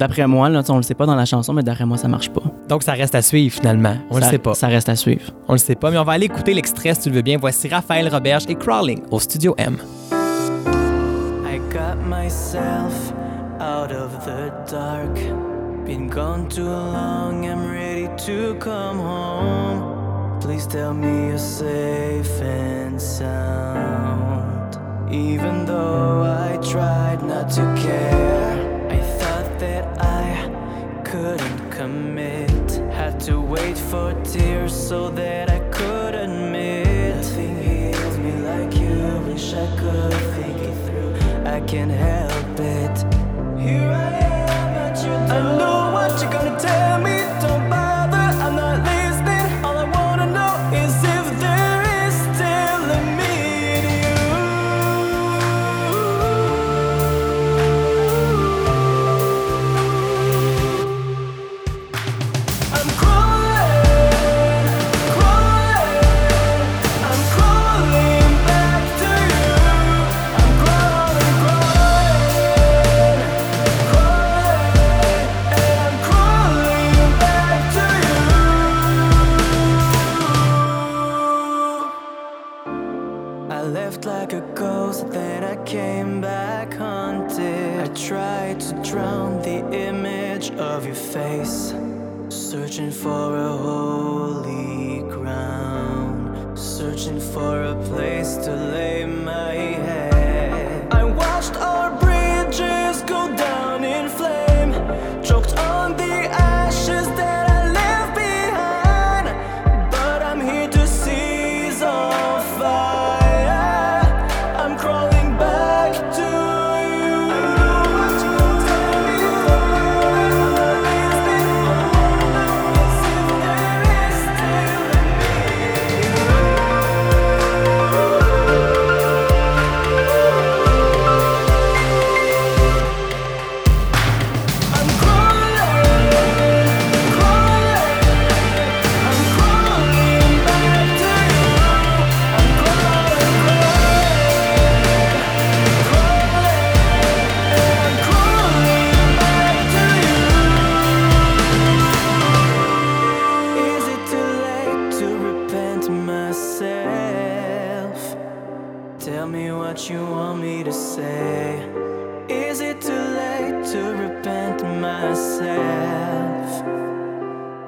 d'après 0.00 0.26
moi, 0.26 0.48
là, 0.48 0.62
on 0.70 0.76
le 0.78 0.82
sait 0.82 0.94
pas 0.94 1.04
dans 1.04 1.14
la 1.14 1.26
chanson, 1.26 1.52
mais 1.52 1.62
d'après 1.62 1.84
moi, 1.84 1.98
ça 1.98 2.08
marche 2.08 2.30
pas. 2.30 2.42
Donc, 2.68 2.82
ça 2.82 2.92
reste 2.92 3.14
à 3.14 3.22
suivre 3.22 3.54
finalement. 3.54 3.96
On 4.10 4.14
ça, 4.14 4.20
le 4.20 4.26
sait 4.26 4.38
pas. 4.38 4.54
Ça 4.54 4.66
reste 4.66 4.88
à 4.88 4.96
suivre. 4.96 5.30
On 5.46 5.52
le 5.52 5.58
sait 5.58 5.74
pas, 5.74 5.90
mais 5.90 5.98
on 5.98 6.04
va 6.04 6.12
aller 6.12 6.24
écouter 6.26 6.54
l'extrait 6.54 6.94
si 6.94 7.02
tu 7.02 7.10
le 7.10 7.16
veux 7.16 7.22
bien. 7.22 7.36
Voici 7.38 7.68
Raphaël 7.68 8.08
Roberge 8.08 8.44
et 8.48 8.54
Crawling 8.54 9.02
au 9.10 9.20
Studio 9.20 9.54
M. 9.58 9.76
I 11.44 11.58
got 11.70 11.96
myself 12.08 13.12
out 13.60 13.92
of 13.92 14.24
the 14.24 14.50
dark. 14.70 15.14
Been 15.84 16.08
gone 16.08 16.48
too 16.48 16.64
long, 16.64 17.44
I'm 17.44 17.70
ready 17.70 18.08
to 18.26 18.54
come 18.58 18.98
home. 18.98 20.38
Please 20.40 20.66
tell 20.66 20.94
me 20.94 21.28
you're 21.28 21.38
safe 21.38 22.40
and 22.40 22.98
sound. 22.98 24.78
Even 25.10 25.66
though 25.66 26.22
I 26.22 26.56
tried 26.62 27.22
not 27.22 27.50
to 27.54 27.62
care, 27.76 28.49
couldn't 31.10 31.70
commit. 31.70 32.70
Had 32.92 33.18
to 33.20 33.40
wait 33.40 33.76
for 33.76 34.14
tears 34.22 34.72
so 34.72 35.10
that 35.10 35.50
I 35.50 35.58
could 35.70 36.14
admit. 36.14 37.16
Nothing 37.16 37.62
heals 37.62 38.16
me 38.18 38.32
like 38.50 38.72
you. 38.76 39.20
Wish 39.26 39.54
I 39.54 39.66
could 39.76 40.14
think 40.34 40.58
it 40.58 40.76
through. 40.86 41.14
I 41.46 41.60
can't 41.62 41.90
help 41.90 42.60
it. 42.60 42.96
Here 43.60 43.90
I 43.90 44.10
am 44.54 44.68
at 44.86 44.96
your 45.04 45.18
door. 45.26 45.36
I 45.36 45.58
know 45.58 45.90
what 45.92 46.22
you're 46.22 46.30
gonna 46.30 46.58
tell 46.60 47.00
me. 47.00 47.19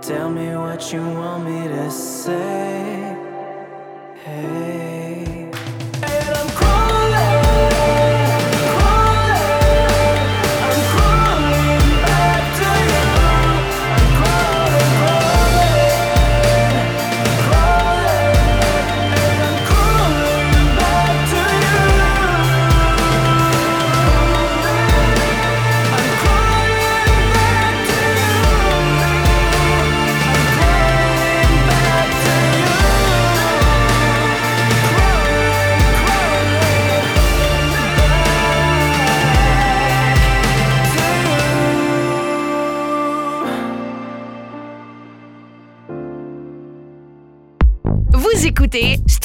Tell 0.02 0.28
me 0.28 0.56
what 0.56 0.92
you 0.92 1.00
want 1.00 1.44
me 1.44 1.68
to 1.68 1.88
say. 1.88 3.16
Hey. 4.24 4.91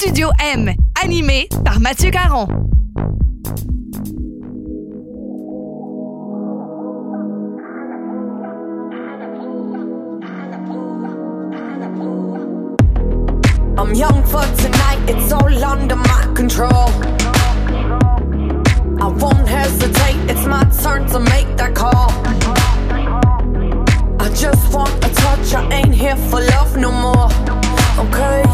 Studio 0.00 0.30
M, 0.38 0.72
animé 1.02 1.48
par 1.64 1.80
Mathieu 1.80 2.12
Caron. 2.12 2.46
I'm 13.76 13.92
young 13.92 14.22
for 14.22 14.46
tonight, 14.62 15.00
it's 15.08 15.32
all 15.32 15.64
under 15.64 15.96
my 15.96 16.32
control. 16.32 16.70
I 19.00 19.08
won't 19.18 19.48
hesitate, 19.48 20.30
it's 20.30 20.46
my 20.46 20.62
turn 20.80 21.08
to 21.08 21.18
make 21.18 21.56
that 21.56 21.74
call. 21.74 22.12
I 24.20 24.30
just 24.32 24.72
want 24.72 24.94
a 25.04 25.08
touch, 25.12 25.54
I 25.54 25.68
ain't 25.72 25.92
here 25.92 26.14
for 26.14 26.40
love 26.40 26.76
no 26.76 26.92
more. 26.92 27.28
Okay. 27.98 28.47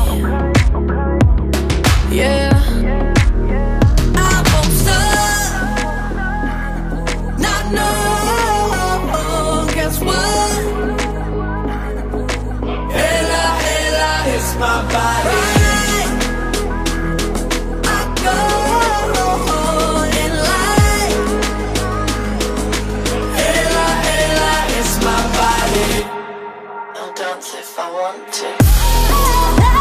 watching. 28.43 29.74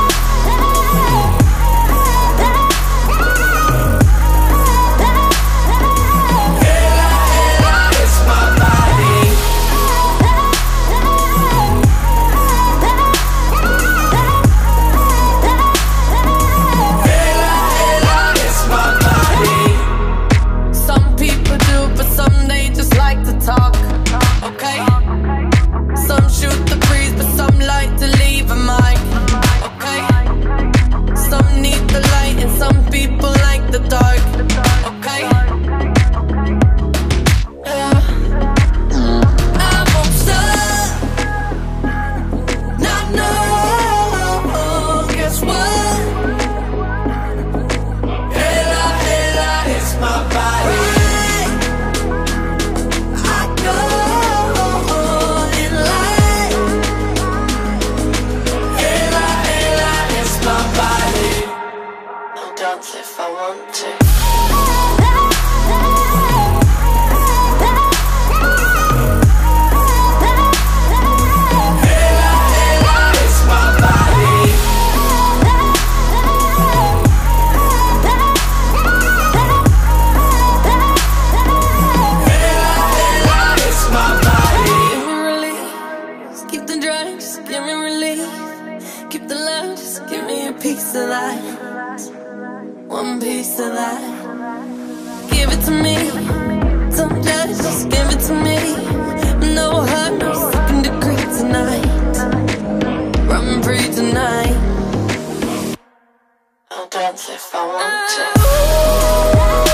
Dance 106.94 107.28
if 107.28 107.56
I 107.56 107.66
want 107.66 108.10
to. 108.12 108.34
Oh. 108.38 109.73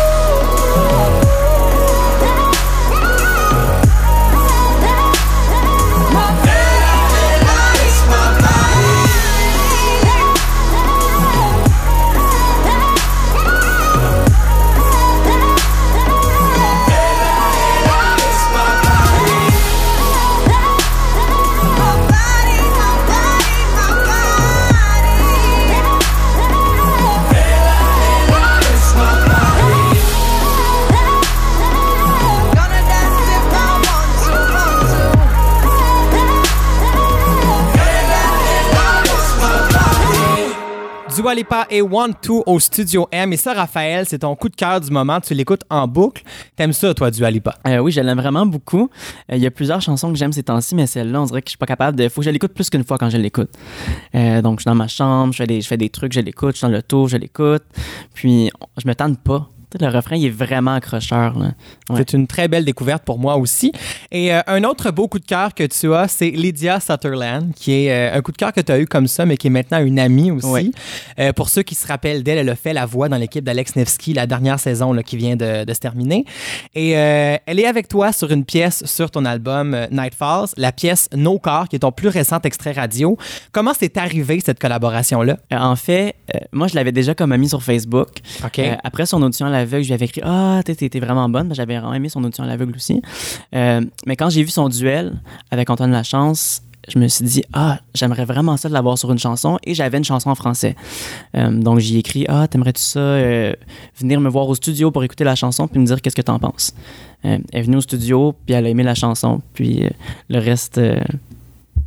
Dua 41.30 41.36
Lipa 41.36 41.68
et 41.70 41.84
One 41.84 42.16
Two 42.20 42.42
au 42.48 42.60
Studio 42.60 43.08
M. 43.12 43.32
Et 43.34 43.38
ça, 43.38 43.54
Raphaël, 43.54 44.04
c'est 44.08 44.18
ton 44.18 44.36
coup 44.36 44.50
de 44.50 44.56
cœur 44.56 44.82
du 44.82 44.90
moment. 44.90 45.20
Tu 45.22 45.36
l'écoutes 45.36 45.62
en 45.70 45.88
boucle. 45.88 46.24
T'aimes 46.56 46.74
ça, 46.74 46.92
toi, 46.96 47.12
Dua 47.12 47.30
Lipa? 47.30 47.54
Euh, 47.68 47.78
oui, 47.78 47.92
je 47.92 48.02
l'aime 48.02 48.18
vraiment 48.18 48.48
beaucoup. 48.48 48.90
Euh, 49.32 49.36
Il 49.36 49.44
y 49.44 49.46
a 49.46 49.52
plusieurs 49.52 49.80
chansons 49.80 50.12
que 50.12 50.18
j'aime 50.18 50.34
ces 50.34 50.42
temps-ci, 50.42 50.74
mais 50.74 50.88
celle-là, 50.88 51.22
on 51.22 51.26
dirait 51.26 51.44
que 51.44 51.50
je 51.50 51.52
suis 51.52 51.58
pas 51.60 51.68
capable 51.68 51.96
de. 52.00 52.10
Faut 52.10 52.22
que 52.22 52.26
je 52.26 52.32
l'écoute 52.32 52.54
plus 52.54 52.72
qu'une 52.72 52.84
fois 52.84 52.98
quand 52.98 53.12
je 53.12 53.18
l'écoute. 53.18 53.52
Euh, 54.16 54.42
donc, 54.42 54.58
je 54.58 54.64
suis 54.64 54.70
dans 54.70 54.74
ma 54.74 54.88
chambre, 54.88 55.32
je 55.32 55.38
fais 55.38 55.46
des, 55.46 55.62
je 55.62 55.68
fais 55.68 55.78
des 55.78 55.90
trucs, 55.90 56.14
je 56.14 56.20
l'écoute, 56.20 56.54
je 56.56 56.58
suis 56.58 56.66
dans 56.68 56.74
le 56.74 56.82
tour, 56.82 57.08
je 57.08 57.18
l'écoute. 57.18 57.62
Puis, 58.16 58.50
je 58.82 58.88
me 58.88 58.96
tente 58.96 59.20
pas. 59.20 59.48
Le 59.80 59.88
refrain, 59.88 60.16
il 60.16 60.26
est 60.26 60.30
vraiment 60.30 60.74
accrocheur. 60.74 61.38
là. 61.38 61.52
Ouais. 61.90 61.98
C'est 61.98 62.14
une 62.14 62.26
très 62.26 62.48
belle 62.48 62.66
découverte 62.66 63.04
pour 63.04 63.20
moi 63.20 63.38
aussi. 63.38 63.72
Et 64.12 64.34
euh, 64.34 64.42
un 64.48 64.64
autre 64.64 64.90
beau 64.92 65.08
coup 65.08 65.20
de 65.20 65.26
cœur 65.26 65.54
que 65.54 65.64
tu 65.64 65.94
as, 65.94 66.08
c'est 66.08 66.32
Lydia 66.32 66.80
Sutherland, 66.80 67.54
qui 67.54 67.86
est 67.86 67.92
euh, 67.92 68.18
un 68.18 68.22
coup 68.22 68.32
de 68.32 68.38
cœur 68.38 68.52
que 68.52 68.62
tu 68.62 68.72
as 68.72 68.80
eu 68.80 68.88
comme 68.88 69.08
ça, 69.08 69.28
mais 69.28 69.38
qui 69.38 69.48
est 69.48 69.52
maintenant 69.52 69.80
une 69.80 70.00
amie 70.00 70.32
aussi. 70.32 70.48
Oui. 70.48 70.72
Euh, 71.20 71.34
pour 71.34 71.50
ceux 71.50 71.62
qui 71.62 71.76
se 71.76 71.86
rappellent 71.86 72.24
d'elle, 72.24 72.40
elle 72.40 72.50
a 72.50 72.56
fait 72.56 72.74
la 72.74 72.88
voix 72.88 73.10
dans 73.10 73.18
l'équipe 73.18 73.44
d'Alex 73.44 73.76
Nevsky 73.76 74.14
la 74.14 74.26
dernière 74.26 74.60
saison 74.60 74.92
là, 74.92 75.04
qui 75.04 75.18
vient 75.18 75.36
de, 75.36 75.66
de 75.66 75.74
se 75.74 75.80
terminer. 75.80 76.26
Et 76.74 76.92
elle 76.92 77.60
est 77.60 77.68
avec 77.68 77.88
toi 77.88 78.12
sur 78.12 78.32
une 78.32 78.46
pièce 78.46 78.84
sur 78.86 79.12
ton 79.12 79.26
album 79.26 79.78
Night 79.92 80.16
Falls, 80.16 80.48
la 80.58 80.72
pièce 80.72 81.10
No 81.16 81.38
Corps, 81.38 81.68
qui 81.68 81.76
est 81.76 81.80
ton 81.80 81.92
plus 81.92 82.08
récent 82.10 82.40
extrait 82.44 82.72
radio. 82.72 83.18
Comment 83.52 83.74
c'est 83.78 83.98
arrivé 83.98 84.40
cette 84.44 84.60
collaboration-là? 84.60 85.38
En 85.52 85.76
fait, 85.76 86.16
moi, 86.52 86.68
je 86.68 86.76
l'avais 86.76 86.92
déjà 86.92 87.14
comme 87.14 87.32
amie 87.32 87.50
sur 87.50 87.62
Facebook. 87.62 88.10
OK. 88.44 88.62
Après 88.84 89.06
son 89.06 89.22
audition 89.22 89.46
à 89.46 89.59
l'aveugle, 89.60 89.84
je 89.84 89.88
lui 89.90 89.94
avais 89.94 90.06
écrit 90.06 90.22
Ah, 90.24 90.62
t'es- 90.66 90.76
t'es 90.76 91.00
vraiment 91.00 91.30
bonne. 91.30 91.54
J'avais 91.54 91.78
vraiment 91.78 91.94
aimé 91.94 92.10
son 92.10 92.24
audition 92.24 92.44
à 92.44 92.48
l'aveugle 92.48 92.76
aussi. 92.76 93.02
Euh, 93.56 93.82
mais 94.06 94.16
quand 94.16 94.30
j'ai 94.30 94.44
vu 94.44 94.50
son 94.50 94.70
duel 94.70 95.14
avec 95.52 95.70
Antoine 95.70 95.92
Lachance, 95.92 96.62
je 96.88 96.98
me 96.98 97.08
suis 97.08 97.26
dit 97.26 97.44
Ah, 97.54 97.80
j'aimerais 97.94 98.26
vraiment 98.26 98.58
ça 98.58 98.68
de 98.70 98.74
l'avoir 98.74 98.98
sur 98.98 99.12
une 99.12 99.20
chanson. 99.20 99.60
Et 99.64 99.74
j'avais 99.76 99.98
une 99.98 100.04
chanson 100.06 100.30
en 100.30 100.36
français. 100.36 100.76
Euh, 101.36 101.52
donc 101.52 101.80
j'ai 101.80 101.98
écrit 101.98 102.26
Ah, 102.28 102.48
t'aimerais-tu 102.48 102.82
ça 102.82 103.00
euh, 103.00 103.54
venir 104.00 104.20
me 104.22 104.30
voir 104.30 104.48
au 104.48 104.56
studio 104.56 104.90
pour 104.90 105.04
écouter 105.04 105.24
la 105.24 105.36
chanson 105.36 105.68
puis 105.68 105.80
me 105.80 105.86
dire 105.86 106.02
qu'est-ce 106.02 106.16
que 106.16 106.22
t'en 106.22 106.40
penses. 106.40 106.74
Elle 107.24 107.42
est 107.52 107.62
venue 107.64 107.76
au 107.78 107.82
studio, 107.82 108.34
puis 108.46 108.56
elle 108.56 108.66
a 108.66 108.70
aimé 108.70 108.82
la 108.84 108.96
chanson. 108.96 109.42
Puis 109.54 109.84
le 110.30 110.40
reste. 110.40 110.80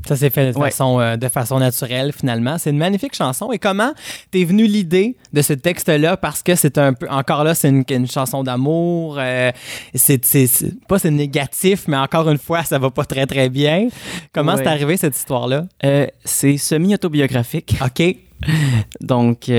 Ça 0.06 0.16
s'est 0.16 0.30
fait 0.30 0.52
de, 0.52 0.58
Ouais. 0.58 0.70
façon, 0.70 0.98
euh, 1.00 1.16
de 1.16 1.28
façon 1.28 1.58
naturelle, 1.60 2.12
finalement. 2.12 2.58
C'est 2.58 2.70
une 2.70 2.78
magnifique 2.78 3.14
chanson. 3.14 3.52
Et 3.52 3.58
comment 3.58 3.92
t'es 4.30 4.44
venu 4.44 4.66
l'idée 4.66 5.16
de 5.32 5.42
ce 5.42 5.52
texte-là? 5.52 6.16
Parce 6.16 6.42
que 6.42 6.54
c'est 6.56 6.76
un 6.78 6.92
peu, 6.92 7.08
encore 7.08 7.44
là, 7.44 7.54
c'est 7.54 7.68
une, 7.68 7.84
une 7.88 8.08
chanson 8.08 8.42
d'amour. 8.42 9.16
euh, 9.18 9.52
c'est, 9.94 10.20
pas 10.88 10.98
c'est 10.98 11.10
négatif, 11.10 11.84
mais 11.88 11.96
encore 11.96 12.28
une 12.30 12.38
fois, 12.38 12.64
ça 12.64 12.78
va 12.78 12.90
pas 12.90 13.04
très, 13.04 13.26
très 13.26 13.48
bien. 13.48 13.88
Comment 14.32 14.52
Ouais. 14.54 14.58
c'est 14.64 14.68
arrivé, 14.68 14.96
cette 14.96 15.16
histoire-là? 15.16 15.66
euh, 15.84 16.06
c'est 16.24 16.56
semi-autobiographique. 16.56 17.76
OK. 17.84 18.16
Donc, 19.00 19.50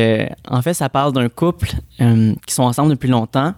en 0.47 0.61
fait, 0.61 0.73
ça 0.73 0.89
parle 0.89 1.13
d'un 1.13 1.29
couple 1.29 1.69
qui 1.97 2.53
sont 2.53 2.63
ensemble 2.63 2.89
depuis 2.91 3.09
longtemps. 3.09 3.53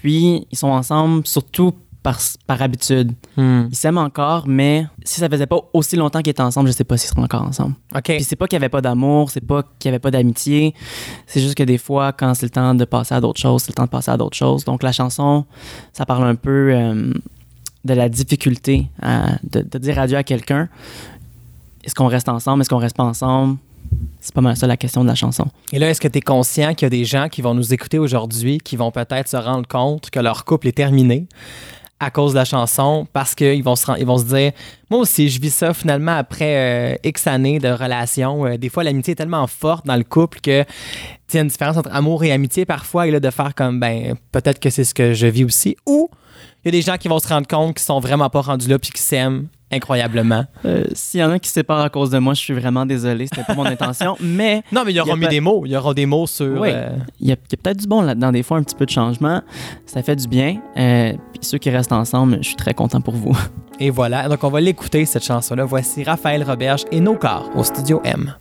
Puis, 0.00 0.46
ils 0.50 0.56
sont 0.56 0.68
ensemble 0.68 1.26
surtout 1.26 1.72
par, 2.04 2.20
par 2.46 2.60
habitude. 2.62 3.12
Hmm. 3.36 3.64
Ils 3.70 3.74
s'aiment 3.74 3.98
encore, 3.98 4.44
mais 4.46 4.86
si 5.04 5.18
ça 5.20 5.28
faisait 5.28 5.46
pas 5.46 5.58
aussi 5.72 5.96
longtemps 5.96 6.20
qu'ils 6.20 6.30
étaient 6.30 6.42
ensemble, 6.42 6.68
je 6.68 6.72
sais 6.74 6.84
pas 6.84 6.96
s'ils 6.98 7.08
seraient 7.08 7.22
encore 7.22 7.42
ensemble. 7.42 7.74
OK. 7.96 8.02
Puis, 8.04 8.22
c'est 8.24 8.36
pas 8.36 8.46
qu'il 8.46 8.56
y 8.56 8.62
avait 8.62 8.68
pas 8.68 8.82
d'amour, 8.82 9.30
c'est 9.30 9.40
pas 9.40 9.62
qu'il 9.78 9.88
y 9.88 9.90
avait 9.90 9.98
pas 9.98 10.10
d'amitié. 10.12 10.74
C'est 11.26 11.40
juste 11.40 11.56
que 11.56 11.62
des 11.64 11.78
fois, 11.78 12.12
quand 12.12 12.34
c'est 12.34 12.46
le 12.46 12.50
temps 12.50 12.74
de 12.74 12.84
passer 12.84 13.14
à 13.14 13.20
d'autres 13.20 13.40
choses, 13.40 13.62
c'est 13.62 13.70
le 13.72 13.74
temps 13.74 13.84
de 13.86 13.88
passer 13.88 14.10
à 14.10 14.16
d'autres 14.18 14.36
choses. 14.36 14.64
Donc, 14.64 14.82
la 14.82 14.92
chanson, 14.92 15.46
ça 15.94 16.04
parle 16.04 16.24
un 16.24 16.34
peu 16.34 16.70
euh, 16.74 17.12
de 17.86 17.94
la 17.94 18.08
difficulté 18.10 18.86
à- 19.02 19.36
de, 19.42 19.62
de 19.62 19.78
dire 19.78 19.98
adieu 19.98 20.18
à 20.18 20.22
quelqu'un. 20.22 20.68
Est-ce 21.84 21.94
qu'on 21.94 22.06
reste 22.06 22.28
ensemble? 22.28 22.60
Est-ce 22.60 22.68
qu'on 22.70 22.78
reste 22.78 22.96
pas 22.96 23.04
ensemble? 23.04 23.56
C'est 24.20 24.34
pas 24.34 24.40
mal 24.40 24.56
ça 24.56 24.66
la 24.66 24.76
question 24.76 25.02
de 25.04 25.08
la 25.08 25.14
chanson. 25.14 25.46
Et 25.72 25.78
là, 25.78 25.88
est-ce 25.88 26.00
que 26.00 26.08
tu 26.08 26.18
es 26.18 26.22
conscient 26.22 26.74
qu'il 26.74 26.86
y 26.86 26.88
a 26.88 26.90
des 26.90 27.04
gens 27.04 27.28
qui 27.28 27.42
vont 27.42 27.54
nous 27.54 27.72
écouter 27.72 27.98
aujourd'hui 27.98 28.58
qui 28.58 28.76
vont 28.76 28.90
peut-être 28.90 29.28
se 29.28 29.36
rendre 29.36 29.66
compte 29.68 30.10
que 30.10 30.20
leur 30.20 30.44
couple 30.44 30.68
est 30.68 30.72
terminé? 30.72 31.26
À 32.00 32.10
cause 32.10 32.32
de 32.32 32.38
la 32.38 32.44
chanson 32.44 33.06
parce 33.12 33.34
qu'ils 33.34 33.62
vont, 33.62 33.76
se 33.76 34.04
vont 34.04 34.18
se 34.18 34.24
dire 34.24 34.52
Moi 34.90 35.00
aussi, 35.00 35.28
je 35.28 35.40
vis 35.40 35.54
ça 35.54 35.72
finalement 35.72 36.16
après 36.16 36.94
euh, 36.94 36.96
X 37.04 37.26
années 37.26 37.58
de 37.58 37.68
relation. 37.68 38.46
Euh, 38.46 38.56
des 38.56 38.68
fois, 38.68 38.84
l'amitié 38.84 39.12
est 39.12 39.16
tellement 39.16 39.46
forte 39.46 39.86
dans 39.86 39.96
le 39.96 40.04
couple 40.04 40.40
que 40.40 40.64
y 41.32 41.38
a 41.38 41.40
une 41.40 41.48
différence 41.48 41.76
entre 41.76 41.92
amour 41.92 42.22
et 42.24 42.32
amitié 42.32 42.64
parfois 42.64 43.06
et 43.06 43.10
là, 43.10 43.18
de 43.20 43.30
faire 43.30 43.54
comme 43.54 43.80
ben 43.80 44.14
peut-être 44.32 44.60
que 44.60 44.70
c'est 44.70 44.84
ce 44.84 44.94
que 44.94 45.14
je 45.14 45.26
vis 45.26 45.44
aussi. 45.44 45.76
Ou 45.86 46.08
il 46.64 46.68
y 46.68 46.68
a 46.68 46.72
des 46.72 46.82
gens 46.82 46.96
qui 46.96 47.08
vont 47.08 47.18
se 47.18 47.28
rendre 47.28 47.46
compte 47.46 47.76
qu'ils 47.76 47.84
sont 47.84 48.00
vraiment 48.00 48.30
pas 48.30 48.40
rendus 48.40 48.68
là 48.68 48.78
puis 48.78 48.90
qui 48.90 49.02
s'aiment 49.02 49.48
incroyablement. 49.74 50.44
Euh, 50.64 50.84
S'il 50.92 51.20
y 51.20 51.24
en 51.24 51.30
a 51.30 51.38
qui 51.38 51.48
se 51.48 51.54
séparent 51.54 51.80
à 51.84 51.90
cause 51.90 52.10
de 52.10 52.18
moi, 52.18 52.34
je 52.34 52.40
suis 52.40 52.54
vraiment 52.54 52.86
désolé. 52.86 53.26
C'était 53.26 53.44
pas 53.46 53.54
mon 53.54 53.64
intention. 53.66 54.16
Mais 54.20 54.62
Non, 54.72 54.82
mais 54.84 54.92
il 54.92 54.96
y 54.96 55.00
aura 55.00 55.12
y 55.12 55.14
mis 55.16 55.24
pas- 55.24 55.28
des 55.30 55.40
mots. 55.40 55.62
Il 55.66 55.72
y 55.72 55.76
aura 55.76 55.92
des 55.94 56.06
mots 56.06 56.26
sur. 56.26 56.60
Oui. 56.60 56.68
euh, 56.72 56.88
il 57.20 57.28
y 57.28 57.32
a, 57.32 57.36
il 57.48 57.52
y 57.52 57.54
a 57.54 57.56
peut-être 57.62 57.78
du 57.78 57.86
bon 57.86 58.02
là-dedans. 58.02 58.32
Des 58.32 58.42
fois, 58.42 58.56
un 58.58 58.62
petit 58.62 58.74
peu 58.76 58.86
de 58.86 58.90
changement. 58.90 59.42
Ça 59.86 60.02
fait 60.02 60.16
du 60.16 60.28
bien. 60.28 60.56
Euh, 60.76 61.12
Puis 61.32 61.40
ceux 61.42 61.58
qui 61.58 61.70
restent 61.70 61.92
ensemble, 61.92 62.38
je 62.40 62.46
suis 62.48 62.56
très 62.56 62.74
content 62.74 63.00
pour 63.00 63.14
vous. 63.14 63.36
Et 63.80 63.90
voilà, 63.90 64.28
donc 64.28 64.42
on 64.44 64.50
va 64.50 64.60
l'écouter 64.60 65.04
cette 65.04 65.24
chanson-là. 65.24 65.64
Voici 65.64 66.04
Raphaël 66.04 66.44
Roberge 66.44 66.84
et 66.92 67.00
Nos 67.00 67.16
corps 67.16 67.50
au 67.56 67.64
studio 67.64 68.00
M. 68.04 68.32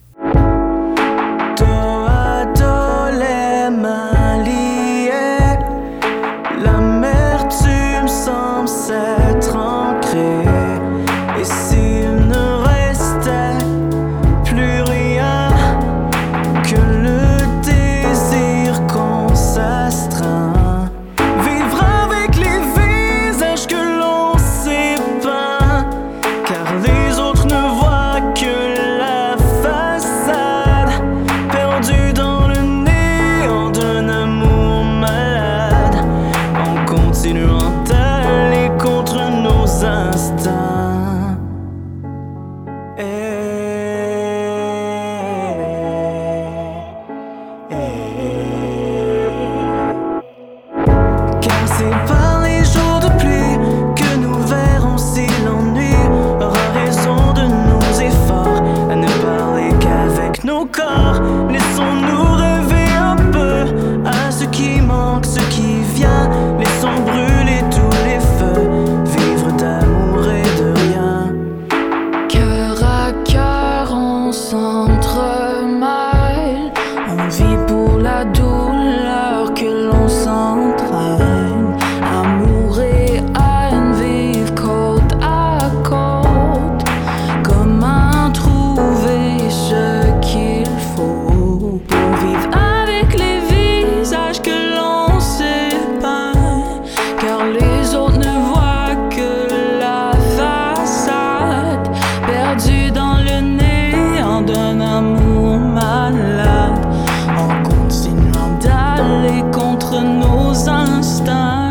sun's. 110.74 111.63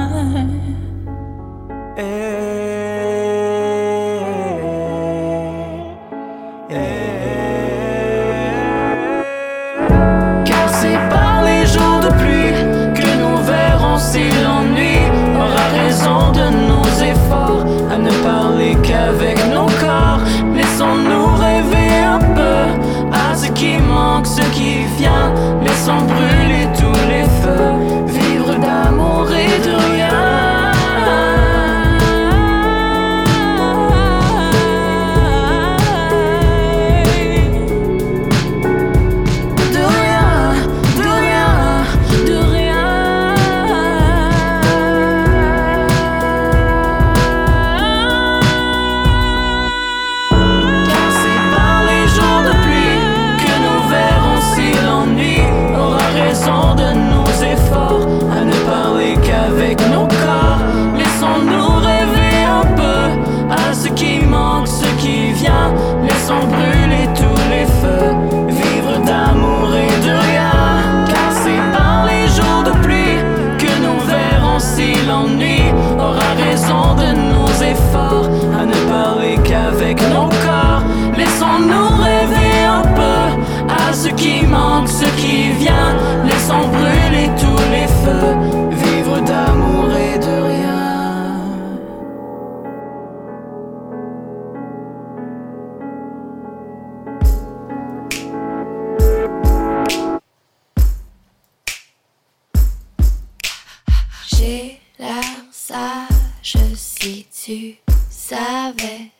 je 106.42 106.58
si 106.74 107.26
tu 107.30 107.76
savais, 108.10 109.10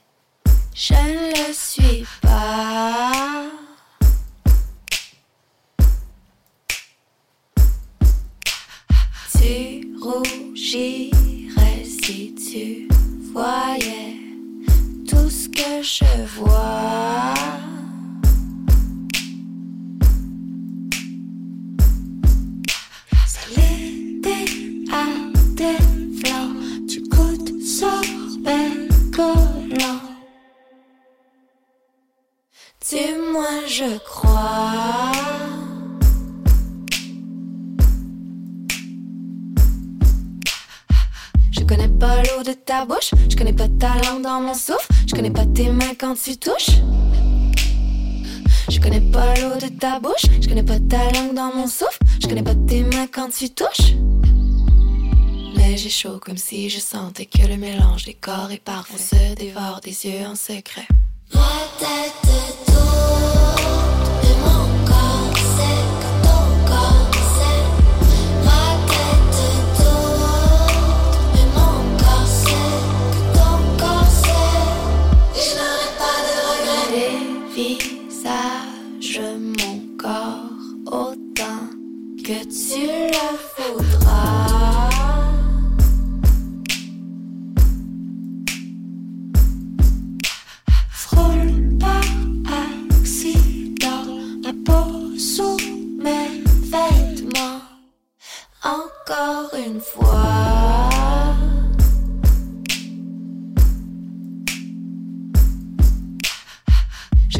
tu 46.14 46.36
touches. 46.36 46.76
Je 48.68 48.80
connais 48.80 49.00
pas 49.00 49.34
l'eau 49.40 49.58
de 49.58 49.68
ta 49.68 50.00
bouche. 50.00 50.26
Je 50.40 50.48
connais 50.48 50.62
pas 50.62 50.78
ta 50.78 51.10
langue 51.12 51.34
dans 51.34 51.54
mon 51.54 51.66
souffle. 51.66 51.98
Je 52.20 52.26
connais 52.26 52.42
pas 52.42 52.54
tes 52.54 52.82
mains 52.82 53.06
quand 53.06 53.28
tu 53.30 53.50
touches. 53.50 53.94
Mais 55.56 55.76
j'ai 55.76 55.90
chaud 55.90 56.18
comme 56.20 56.36
si 56.36 56.68
je 56.68 56.80
sentais 56.80 57.26
que 57.26 57.46
le 57.46 57.56
mélange 57.56 58.04
des 58.04 58.14
corps 58.14 58.50
est 58.50 58.62
parfait 58.62 58.98
se 58.98 59.34
dévore 59.34 59.80
des 59.82 60.06
yeux 60.06 60.26
en 60.26 60.34
secret. 60.34 60.86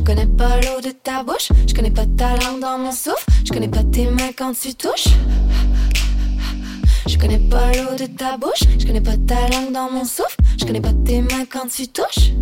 Je 0.03 0.07
connais 0.07 0.27
pas 0.27 0.61
l'eau 0.63 0.81
de 0.81 0.91
ta 0.91 1.23
bouche, 1.23 1.53
je 1.65 1.73
connais 1.73 1.93
pas 1.93 2.07
ta 2.07 2.35
langue 2.39 2.61
dans 2.61 2.77
mon 2.77 2.91
souffle, 2.91 3.25
je 3.45 3.53
connais 3.53 3.69
pas 3.69 3.85
tes 3.85 4.07
mains 4.07 4.33
quand 4.37 4.53
tu 4.53 4.75
touches. 4.75 5.07
Je 7.07 7.17
connais 7.17 7.39
pas 7.39 7.71
l'eau 7.71 7.95
de 7.97 8.07
ta 8.07 8.37
bouche, 8.37 8.65
je 8.81 8.85
connais 8.85 9.01
pas 9.01 9.17
ta 9.17 9.49
langue 9.51 9.71
dans 9.71 9.89
mon 9.93 10.05
souffle, 10.05 10.37
je 10.59 10.65
connais 10.65 10.81
pas 10.81 10.93
tes 11.05 11.21
mains 11.21 11.45
quand 11.49 11.69
tu 11.69 11.87
touches. 11.87 12.33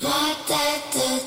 La 0.00 0.08
tête 0.46 1.25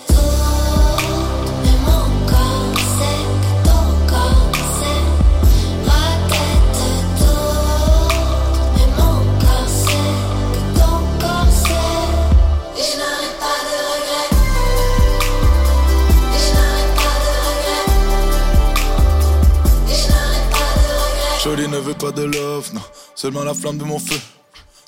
ne 21.69 21.77
veut 21.77 21.93
pas 21.93 22.11
de 22.11 22.23
love, 22.23 22.69
non, 22.73 22.81
seulement 23.15 23.43
la 23.43 23.53
flamme 23.53 23.77
de 23.77 23.83
mon 23.83 23.99
feu. 23.99 24.19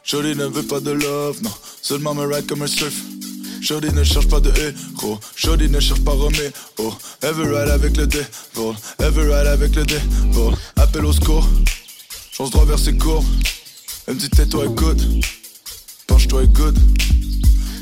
Jolie 0.03 0.35
ne 0.35 0.45
veut 0.45 0.63
pas 0.63 0.79
de 0.79 0.91
love, 0.91 1.41
non, 1.43 1.51
seulement 1.81 2.15
me 2.15 2.25
ride 2.25 2.47
comme 2.47 2.63
un 2.63 2.67
surf. 2.67 2.93
Jolie 3.61 3.93
ne 3.93 4.03
cherche 4.03 4.27
pas 4.27 4.39
de 4.39 4.51
héros, 4.57 5.19
Jolie 5.35 5.69
ne 5.69 5.79
cherche 5.79 6.03
pas 6.03 6.11
Romé. 6.11 6.51
Oh, 6.79 6.93
ever 7.21 7.43
ride 7.43 7.69
avec 7.69 7.97
le 7.97 8.07
devil, 8.07 8.25
ever 8.99 9.21
ride 9.21 9.47
avec 9.47 9.75
le 9.75 9.85
devil. 9.85 10.55
Appel 10.77 11.05
au 11.05 11.13
secours, 11.13 11.47
chance 12.31 12.49
droit 12.49 12.65
vers 12.65 12.79
ses 12.79 12.97
cours 12.97 13.23
Elle 14.07 14.15
me 14.15 14.19
dit 14.19 14.29
tais-toi 14.29 14.65
écoute, 14.65 15.01
penche-toi 16.07 16.43
écoute. 16.43 16.75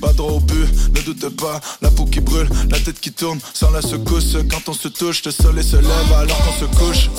Pas 0.02 0.14
droit 0.14 0.32
au 0.32 0.40
but, 0.40 0.68
ne 0.96 1.02
doute 1.02 1.30
pas, 1.36 1.60
la 1.82 1.92
peau 1.92 2.06
qui 2.06 2.22
brûle, 2.22 2.50
la 2.70 2.80
tête 2.80 3.00
qui 3.00 3.12
tourne, 3.12 3.40
sans 3.54 3.72
la 3.72 3.82
secousse. 3.82 4.38
Quand 4.50 4.70
on 4.70 4.74
se 4.74 4.88
touche, 4.88 5.24
le 5.26 5.32
soleil 5.32 5.64
se 5.64 5.76
lève 5.76 6.14
alors 6.14 6.38
qu'on 6.38 6.54
se 6.54 6.66
couche. 6.78 7.10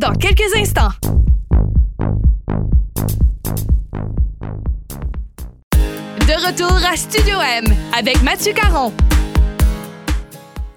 Dans 0.00 0.14
quelques 0.14 0.54
instants. 0.56 0.94
De 6.26 6.46
retour 6.46 6.74
à 6.90 6.96
Studio 6.96 7.36
M 7.38 7.64
avec 7.96 8.22
Mathieu 8.22 8.54
Caron. 8.54 8.92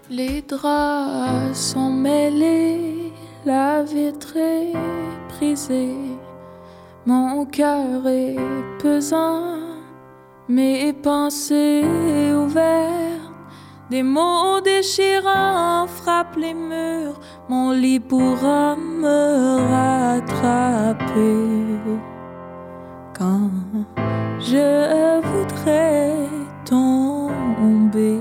Les 0.10 0.42
draps 0.42 1.58
sont 1.58 1.90
mêlés, 1.90 3.14
la 3.46 3.84
vitre 3.84 4.36
est 4.36 4.74
brisée, 5.30 5.96
mon 7.06 7.46
cœur 7.46 8.06
est 8.06 8.36
pesant, 8.80 9.58
mes 10.50 10.92
pensées 10.92 11.86
ouvertes, 12.36 13.12
des 13.89 14.04
mots 14.04 14.62
déchirants 14.62 15.88
frappent 15.88 16.38
les 16.38 16.54
murs, 16.54 17.19
mon 17.50 17.72
lit 17.72 18.00
pourra 18.00 18.76
me 18.76 19.60
rattraper. 19.72 21.24
Quand 23.17 23.50
je 24.39 25.22
voudrais 25.22 26.13
tomber. 26.65 28.19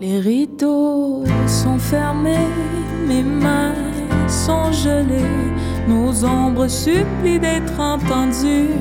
Les 0.00 0.18
rideaux 0.18 1.24
sont 1.46 1.78
fermés, 1.78 2.48
mes 3.06 3.22
mains 3.22 3.74
sont 4.26 4.72
gelées, 4.72 5.52
nos 5.88 6.24
ombres 6.24 6.66
supplient 6.66 7.38
d'être 7.38 7.78
entendues, 7.78 8.74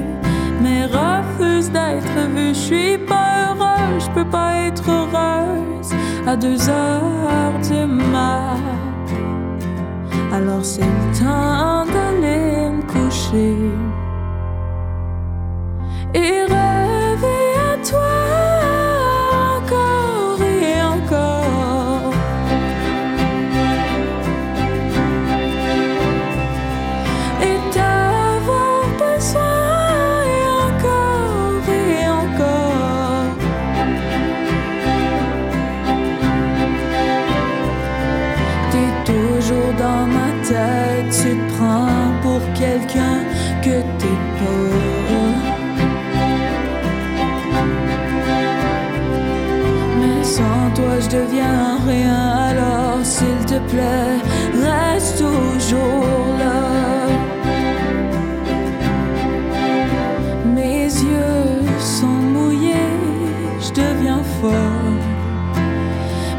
mais 0.61 0.85
refusent 0.85 1.71
d'être 1.71 2.29
vues. 2.33 2.53
Je 2.53 2.59
suis 2.59 2.97
pas 2.97 3.49
heureuse, 3.49 4.05
je 4.05 4.09
peux 4.11 4.29
pas 4.29 4.53
être 4.67 4.89
heureuse 4.89 5.91
à 6.27 6.35
deux 6.35 6.69
heures 6.69 7.59
du 7.67 7.85
mat. 7.85 8.57
Alors 10.33 10.63
c'est 10.63 10.81
le 10.81 11.19
temps 11.19 11.85
d'aller 11.93 12.69
me 12.69 12.83
coucher 12.83 13.55
et 16.13 16.41
rêver 16.43 17.47
à 17.71 17.77
toi 17.85 18.20
je 50.99 51.09
deviens 51.09 51.77
rien. 51.87 52.21
Alors 52.49 52.99
s'il 53.03 53.45
te 53.45 53.59
plaît 53.71 54.19
reste 54.53 55.17
toujours 55.17 56.25
là. 56.39 56.61
Mes 60.55 60.83
yeux 60.83 61.61
sont 61.79 62.19
mouillés, 62.35 62.97
je 63.59 63.71
deviens 63.81 64.23
fort. 64.39 64.99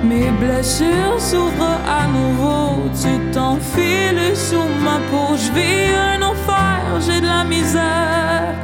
Mes 0.05 0.31
blessures 0.43 1.19
s'ouvrent 1.19 1.81
à 2.01 2.07
nouveau, 2.19 2.91
tu 3.03 3.13
t'enfiles 3.33 4.37
sous 4.37 4.69
ma 4.85 4.99
peau, 5.11 5.37
je 5.37 5.51
vis 5.53 5.95
un 6.13 6.23
enfer, 6.23 7.01
j'ai 7.01 7.21
de 7.21 7.27
la 7.27 7.45
misère 7.45 8.55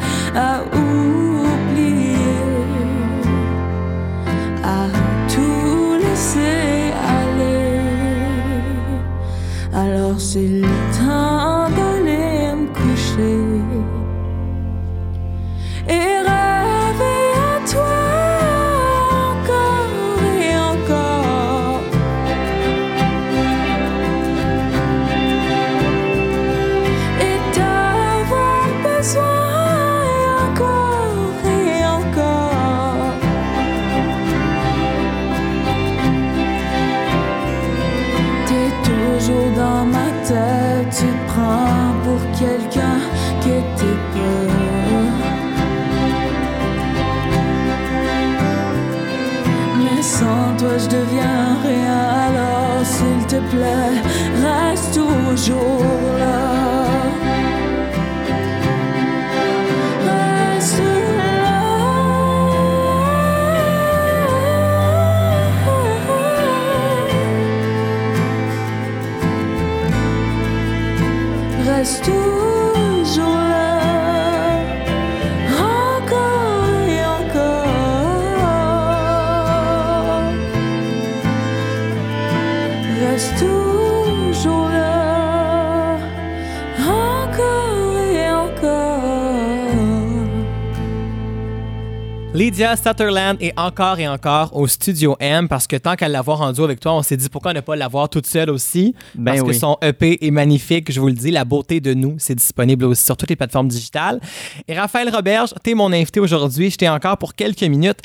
Lydia 92.58 92.74
Sutherland 92.74 93.36
est 93.40 93.56
encore 93.56 94.00
et 94.00 94.08
encore 94.08 94.56
au 94.56 94.66
Studio 94.66 95.16
M 95.20 95.46
parce 95.46 95.68
que 95.68 95.76
tant 95.76 95.94
qu'à 95.94 96.08
l'avoir 96.08 96.40
en 96.40 96.50
duo 96.50 96.64
avec 96.64 96.80
toi, 96.80 96.92
on 96.92 97.02
s'est 97.04 97.16
dit 97.16 97.28
pourquoi 97.28 97.52
ne 97.52 97.60
pas 97.60 97.76
l'avoir 97.76 98.08
toute 98.08 98.26
seule 98.26 98.50
aussi? 98.50 98.96
Ben 99.14 99.36
parce 99.36 99.46
que 99.46 99.52
son 99.52 99.76
EP 99.80 100.26
est 100.26 100.32
magnifique, 100.32 100.90
je 100.90 100.98
vous 100.98 101.06
le 101.06 101.12
dis. 101.12 101.30
La 101.30 101.44
beauté 101.44 101.78
de 101.80 101.94
nous, 101.94 102.16
c'est 102.18 102.34
disponible 102.34 102.84
aussi 102.86 103.04
sur 103.04 103.16
toutes 103.16 103.30
les 103.30 103.36
plateformes 103.36 103.68
digitales. 103.68 104.20
Et 104.66 104.76
Raphaël 104.76 105.08
Roberge, 105.08 105.54
t'es 105.62 105.74
mon 105.74 105.92
invité 105.92 106.18
aujourd'hui. 106.18 106.68
Je 106.72 106.78
t'ai 106.78 106.88
encore 106.88 107.16
pour 107.16 107.36
quelques 107.36 107.62
minutes. 107.62 108.00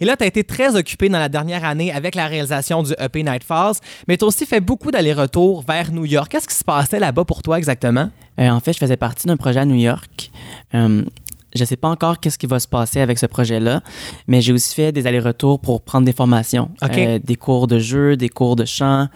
Et 0.00 0.06
là, 0.06 0.16
tu 0.16 0.24
as 0.24 0.28
été 0.28 0.44
très 0.44 0.76
occupé 0.76 1.10
dans 1.10 1.18
la 1.18 1.28
dernière 1.28 1.66
année 1.66 1.92
avec 1.92 2.14
la 2.14 2.26
réalisation 2.26 2.82
du 2.82 2.94
EP 2.98 3.22
Night 3.22 3.44
Falls, 3.44 3.74
mais 4.08 4.16
tu 4.16 4.24
as 4.24 4.28
aussi 4.28 4.46
fait 4.46 4.60
beaucoup 4.60 4.90
d'allers-retours 4.90 5.62
vers 5.68 5.92
New 5.92 6.06
York. 6.06 6.32
Qu'est-ce 6.32 6.48
qui 6.48 6.56
se 6.56 6.64
passait 6.64 7.00
là-bas 7.00 7.26
pour 7.26 7.42
toi 7.42 7.58
exactement? 7.58 8.08
Euh, 8.40 8.48
en 8.48 8.60
fait, 8.60 8.72
je 8.72 8.78
faisais 8.78 8.96
partie 8.96 9.26
d'un 9.26 9.36
projet 9.36 9.60
à 9.60 9.66
New 9.66 9.74
York. 9.74 10.30
Euh, 10.74 11.04
je 11.54 11.62
ne 11.62 11.66
sais 11.66 11.76
pas 11.76 11.88
encore 11.88 12.20
qu'est-ce 12.20 12.38
qui 12.38 12.46
va 12.46 12.60
se 12.60 12.68
passer 12.68 13.00
avec 13.00 13.18
ce 13.18 13.26
projet-là, 13.26 13.82
mais 14.26 14.40
j'ai 14.40 14.52
aussi 14.52 14.74
fait 14.74 14.92
des 14.92 15.06
allers-retours 15.06 15.60
pour 15.60 15.82
prendre 15.82 16.04
des 16.04 16.12
formations, 16.12 16.70
OK. 16.82 16.98
Euh, 16.98 17.18
des 17.22 17.36
cours 17.36 17.66
de 17.66 17.78
jeu, 17.78 18.16
des 18.16 18.28
cours 18.28 18.56
de 18.56 18.64
chant, 18.64 19.08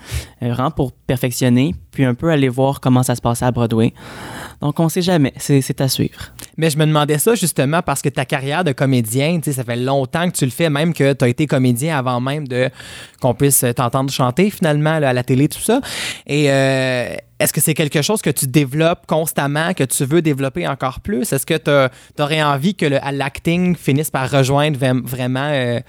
euh, 0.43 0.53
vraiment 0.53 0.71
pour 0.71 0.93
perfectionner, 0.93 1.75
puis 1.91 2.05
un 2.05 2.15
peu 2.15 2.31
aller 2.31 2.49
voir 2.49 2.81
comment 2.81 3.03
ça 3.03 3.15
se 3.15 3.21
passait 3.21 3.45
à 3.45 3.51
Broadway. 3.51 3.93
Donc, 4.65 4.81
on 4.81 4.85
ne 4.85 4.89
sait 4.89 5.03
jamais, 5.03 5.35
c'est 5.37 5.81
à 5.83 5.89
suivre. 5.89 6.33
Mais 6.57 6.71
je 6.71 6.79
me 6.79 6.87
demandais 6.87 7.19
ça 7.19 7.35
justement 7.35 7.83
parce 7.83 8.01
que 8.01 8.09
ta 8.09 8.25
carrière 8.25 8.65
de 8.65 8.73
comédien, 8.73 9.37
tu 9.37 9.45
sais, 9.45 9.53
ça 9.53 9.63
fait 9.63 9.77
longtemps 9.77 10.31
que 10.31 10.35
tu 10.35 10.47
le 10.47 10.51
fais, 10.51 10.71
même 10.71 10.95
que 10.95 11.13
tu 11.13 11.23
as 11.23 11.29
été 11.29 11.47
comédien 11.47 11.99
avant 11.99 12.19
même 12.19 12.49
de 12.49 12.71
qu'on 13.21 13.35
puisse 13.35 13.63
t'entendre 13.77 14.11
chanter 14.11 14.49
finalement 14.49 14.99
là, 14.99 15.11
à 15.11 15.13
la 15.13 15.23
télé, 15.23 15.49
tout 15.49 15.61
ça. 15.61 15.83
Et 16.27 16.51
euh, 16.51 17.15
est-ce 17.39 17.53
que 17.53 17.61
c'est 17.61 17.75
quelque 17.75 18.01
chose 18.01 18.23
que 18.23 18.31
tu 18.31 18.47
développes 18.47 19.07
constamment, 19.07 19.75
que 19.75 19.85
tu 19.85 20.03
veux 20.07 20.23
développer 20.23 20.67
encore 20.67 21.01
plus? 21.01 21.31
Est-ce 21.31 21.45
que 21.45 21.59
tu 21.59 22.23
aurais 22.23 22.43
envie 22.43 22.75
que 22.75 22.87
l'acting 22.87 23.77
finisse 23.77 24.11
par 24.11 24.31
rejoindre 24.31 24.79
vra- 24.79 25.05
vraiment 25.07 25.51
euh, 25.53 25.81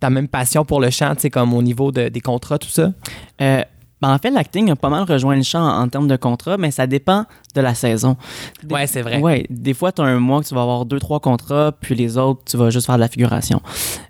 ta 0.00 0.10
même 0.10 0.26
passion 0.26 0.64
pour 0.64 0.80
le 0.80 0.90
chant, 0.90 1.14
tu 1.14 1.20
sais, 1.22 1.30
comme 1.30 1.54
au 1.54 1.62
niveau 1.62 1.92
de- 1.92 2.08
des 2.08 2.20
contrats, 2.20 2.58
tout 2.58 2.68
ça? 2.68 2.92
Euh, 3.40 3.62
ben, 4.06 4.14
en 4.14 4.18
fait, 4.18 4.30
l'acting 4.30 4.70
a 4.70 4.76
pas 4.76 4.90
mal 4.90 5.04
rejoint 5.04 5.34
le 5.36 5.42
chant 5.42 5.62
en, 5.66 5.82
en 5.82 5.88
termes 5.88 6.08
de 6.08 6.16
contrat, 6.16 6.56
mais 6.58 6.70
ça 6.70 6.86
dépend 6.86 7.24
de 7.54 7.60
la 7.62 7.74
saison. 7.74 8.16
Des- 8.62 8.74
Ouais, 8.74 8.86
c'est 8.86 9.00
vrai. 9.02 9.20
Ouais, 9.20 9.46
des 9.48 9.72
fois, 9.74 9.92
tu 9.92 10.02
as 10.02 10.04
un 10.04 10.18
mois 10.18 10.42
que 10.42 10.46
tu 10.48 10.54
vas 10.54 10.62
avoir 10.62 10.84
deux, 10.84 10.98
trois 10.98 11.20
contrats, 11.20 11.72
puis 11.80 11.94
les 11.94 12.18
autres, 12.18 12.42
tu 12.44 12.56
vas 12.56 12.68
juste 12.70 12.86
faire 12.86 12.96
de 12.96 13.00
la 13.00 13.08
figuration. 13.08 13.60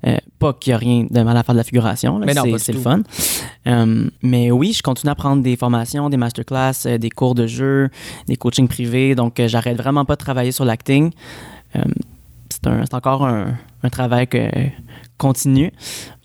Euh, 0.06 0.16
pas 0.38 0.52
qu'il 0.52 0.72
n'y 0.72 0.74
a 0.74 0.78
rien 0.78 1.06
de 1.08 1.22
mal 1.22 1.36
à 1.36 1.42
faire 1.44 1.54
de 1.54 1.58
la 1.60 1.64
figuration, 1.64 2.18
là, 2.18 2.26
Mais 2.26 2.32
c'est 2.42 2.50
c'est 2.58 2.72
le 2.72 2.78
fun. 2.80 3.02
Euh, 3.66 4.08
mais 4.22 4.50
oui, 4.50 4.72
je 4.72 4.82
continue 4.82 5.10
à 5.10 5.14
prendre 5.14 5.42
des 5.42 5.56
formations, 5.56 6.10
des 6.10 6.16
masterclass, 6.16 6.72
euh, 6.86 6.98
des 6.98 7.10
cours 7.10 7.34
de 7.34 7.46
jeu, 7.46 7.88
des 8.26 8.36
coachings 8.36 8.68
privés, 8.68 9.14
donc 9.14 9.40
j'arrête 9.46 9.76
vraiment 9.76 10.04
pas 10.04 10.14
de 10.16 10.20
travailler 10.20 10.52
sur 10.52 10.64
l'acting. 10.64 11.10
C'est 12.50 12.66
un- 12.66 12.84
c'est 12.84 12.94
encore 12.94 13.26
un, 13.26 13.54
un 13.82 13.88
travail 13.90 14.26
que 14.26 14.48
continue. 15.18 15.72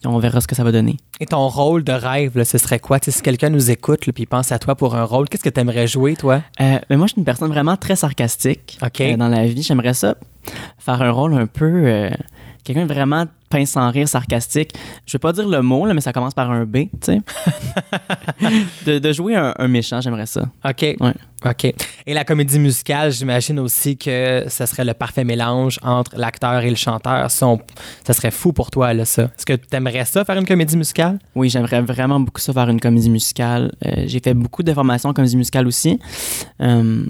On 0.05 0.17
verra 0.19 0.41
ce 0.41 0.47
que 0.47 0.55
ça 0.55 0.63
va 0.63 0.71
donner. 0.71 0.97
Et 1.19 1.25
ton 1.25 1.47
rôle 1.47 1.83
de 1.83 1.91
rêve, 1.91 2.37
là, 2.37 2.45
ce 2.45 2.57
serait 2.57 2.79
quoi? 2.79 2.97
Si 3.01 3.21
quelqu'un 3.21 3.49
nous 3.49 3.69
écoute 3.71 4.07
et 4.07 4.25
pense 4.25 4.51
à 4.51 4.59
toi 4.59 4.75
pour 4.75 4.95
un 4.95 5.03
rôle, 5.03 5.27
qu'est-ce 5.27 5.43
que 5.43 5.49
tu 5.49 5.59
aimerais 5.59 5.87
jouer, 5.87 6.15
toi? 6.15 6.41
Euh, 6.61 6.79
mais 6.89 6.97
moi, 6.97 7.07
je 7.07 7.13
suis 7.13 7.19
une 7.19 7.25
personne 7.25 7.49
vraiment 7.49 7.75
très 7.75 7.95
sarcastique 7.95 8.79
euh, 9.01 9.17
dans 9.17 9.27
la 9.27 9.45
vie. 9.45 9.61
J'aimerais 9.61 9.93
ça 9.93 10.15
faire 10.77 11.01
un 11.01 11.11
rôle 11.11 11.33
un 11.33 11.47
peu. 11.47 11.65
euh, 11.65 12.09
Quelqu'un 12.63 12.85
vraiment 12.85 13.25
pince 13.49 13.71
sans 13.71 13.89
rire, 13.89 14.07
sarcastique. 14.07 14.73
Je 15.07 15.13
vais 15.13 15.19
pas 15.19 15.33
dire 15.33 15.47
le 15.47 15.61
mot, 15.63 15.85
là, 15.87 15.93
mais 15.95 16.01
ça 16.01 16.13
commence 16.13 16.35
par 16.35 16.51
un 16.51 16.65
B, 16.65 16.75
tu 16.75 16.89
sais. 17.01 17.19
de, 18.85 18.99
de 18.99 19.11
jouer 19.13 19.35
un, 19.35 19.53
un 19.57 19.67
méchant, 19.67 20.01
j'aimerais 20.01 20.25
ça. 20.27 20.41
OK. 20.63 20.81
Ouais. 20.99 21.13
OK. 21.45 21.73
Et 22.05 22.13
la 22.13 22.23
comédie 22.25 22.59
musicale, 22.59 23.11
j'imagine 23.11 23.59
aussi 23.59 23.97
que 23.97 24.43
ce 24.47 24.65
serait 24.65 24.85
le 24.85 24.93
parfait 24.93 25.23
mélange 25.23 25.79
entre 25.81 26.15
l'acteur 26.17 26.59
et 26.61 26.69
le 26.69 26.75
chanteur. 26.75 27.31
Ça, 27.31 27.47
on- 27.47 27.59
ça 28.05 28.13
serait 28.13 28.31
fou 28.31 28.53
pour 28.53 28.69
toi, 28.69 28.93
là, 28.93 29.05
ça. 29.05 29.23
Est-ce 29.23 29.45
que 29.45 29.53
tu 29.53 29.75
aimerais 29.75 30.05
ça, 30.05 30.23
faire 30.25 30.37
une 30.37 30.45
comédie 30.45 30.77
musicale? 30.77 31.17
Oui, 31.35 31.49
j'aimerais 31.49 31.81
vraiment 31.81 32.19
beaucoup 32.19 32.41
ça 32.41 32.53
faire 32.53 32.69
une 32.69 32.79
comédie 32.81 33.09
musicale. 33.09 33.71
Euh, 33.85 34.03
j'ai 34.05 34.19
fait 34.19 34.33
beaucoup 34.33 34.61
de 34.63 34.73
formations 34.73 35.09
en 35.09 35.13
comédie 35.13 35.37
musicale 35.37 35.65
aussi. 35.65 35.99
Euh, 36.61 37.03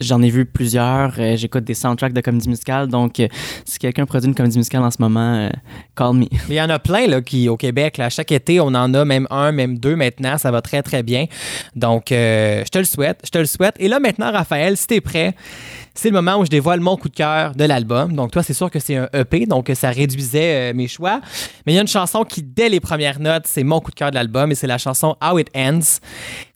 J'en 0.00 0.22
ai 0.22 0.30
vu 0.30 0.46
plusieurs. 0.46 1.14
Euh, 1.18 1.36
J'écoute 1.36 1.64
des 1.64 1.74
soundtracks 1.74 2.14
de 2.14 2.20
comédie 2.22 2.48
musicale. 2.48 2.88
Donc, 2.88 3.20
euh, 3.20 3.28
si 3.66 3.78
quelqu'un 3.78 4.06
produit 4.06 4.28
une 4.28 4.34
comédie 4.34 4.56
musicale 4.56 4.82
en 4.82 4.90
ce 4.90 4.96
moment, 4.98 5.34
euh, 5.34 5.50
call 5.94 6.14
me. 6.14 6.26
Il 6.48 6.54
y 6.54 6.60
en 6.60 6.70
a 6.70 6.78
plein 6.78 7.06
là, 7.06 7.20
qui, 7.20 7.48
au 7.48 7.56
Québec. 7.58 7.98
Là, 7.98 8.08
chaque 8.08 8.32
été, 8.32 8.60
on 8.60 8.68
en 8.68 8.94
a 8.94 9.04
même 9.04 9.26
un, 9.30 9.52
même 9.52 9.78
deux 9.78 9.96
maintenant. 9.96 10.38
Ça 10.38 10.50
va 10.50 10.62
très, 10.62 10.82
très 10.82 11.02
bien. 11.02 11.26
Donc, 11.76 12.06
je 12.10 12.68
te 12.70 12.78
le 12.78 12.84
souhaite. 12.84 13.20
Je 13.24 13.30
te 13.30 13.38
le 13.38 13.44
souhaite. 13.44 13.74
Et 13.78 13.88
là, 13.88 14.00
maintenant, 14.00 14.32
Raphaël, 14.32 14.76
si 14.76 14.86
tu 14.86 14.94
es 14.94 15.00
prêt, 15.00 15.34
c'est 15.94 16.08
le 16.08 16.14
moment 16.14 16.38
où 16.38 16.44
je 16.44 16.50
dévoile 16.50 16.80
mon 16.80 16.96
coup 16.96 17.08
de 17.08 17.14
cœur 17.14 17.54
de 17.54 17.64
l'album. 17.64 18.14
Donc, 18.14 18.30
toi, 18.30 18.42
c'est 18.42 18.54
sûr 18.54 18.70
que 18.70 18.78
c'est 18.78 18.96
un 18.96 19.08
EP, 19.12 19.46
donc 19.46 19.70
ça 19.74 19.90
réduisait 19.90 20.70
euh, 20.70 20.74
mes 20.74 20.88
choix. 20.88 21.20
Mais 21.66 21.72
il 21.72 21.76
y 21.76 21.78
a 21.78 21.82
une 21.82 21.88
chanson 21.88 22.24
qui, 22.24 22.42
dès 22.42 22.68
les 22.68 22.80
premières 22.80 23.20
notes, 23.20 23.44
c'est 23.46 23.64
mon 23.64 23.80
coup 23.80 23.90
de 23.90 23.96
cœur 23.96 24.10
de 24.10 24.14
l'album 24.14 24.50
et 24.52 24.54
c'est 24.54 24.66
la 24.66 24.78
chanson 24.78 25.16
How 25.22 25.38
It 25.38 25.48
Ends. 25.56 26.00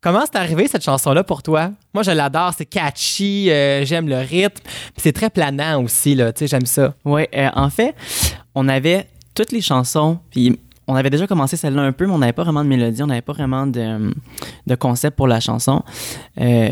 Comment 0.01 0.23
c'est 0.25 0.37
arrivé 0.37 0.69
cette 0.69 0.85
chanson-là 0.85 1.25
pour 1.25 1.43
toi? 1.43 1.71
Moi, 1.93 2.03
je 2.03 2.11
l'adore, 2.11 2.53
c'est 2.57 2.67
catchy, 2.67 3.51
euh, 3.51 3.85
j'aime 3.85 4.09
le 4.09 4.19
rythme, 4.19 4.63
c'est 4.97 5.13
très 5.13 5.31
planant 5.31 5.83
aussi, 5.83 6.17
tu 6.17 6.23
sais, 6.37 6.47
j'aime 6.47 6.67
ça. 6.67 6.95
Oui, 7.05 7.23
en 7.55 7.71
fait, 7.71 7.95
on 8.55 8.69
avait 8.69 9.09
toutes 9.35 9.53
les 9.53 9.61
chansons, 9.61 10.19
puis 10.31 10.59
on 10.87 10.95
avait 10.95 11.11
déjà 11.11 11.27
commencé 11.27 11.57
celle-là 11.57 11.83
un 11.83 11.93
peu, 11.93 12.07
mais 12.07 12.13
on 12.13 12.19
n'avait 12.19 12.33
pas 12.33 12.45
vraiment 12.45 12.63
de 12.63 12.69
mélodie, 12.69 13.03
on 13.03 13.07
n'avait 13.07 13.23
pas 13.23 13.33
vraiment 13.33 13.67
de, 13.67 14.13
de 14.67 14.75
concept 14.75 15.17
pour 15.17 15.29
la 15.29 15.41
chanson. 15.41 15.83
Euh, 16.41 16.71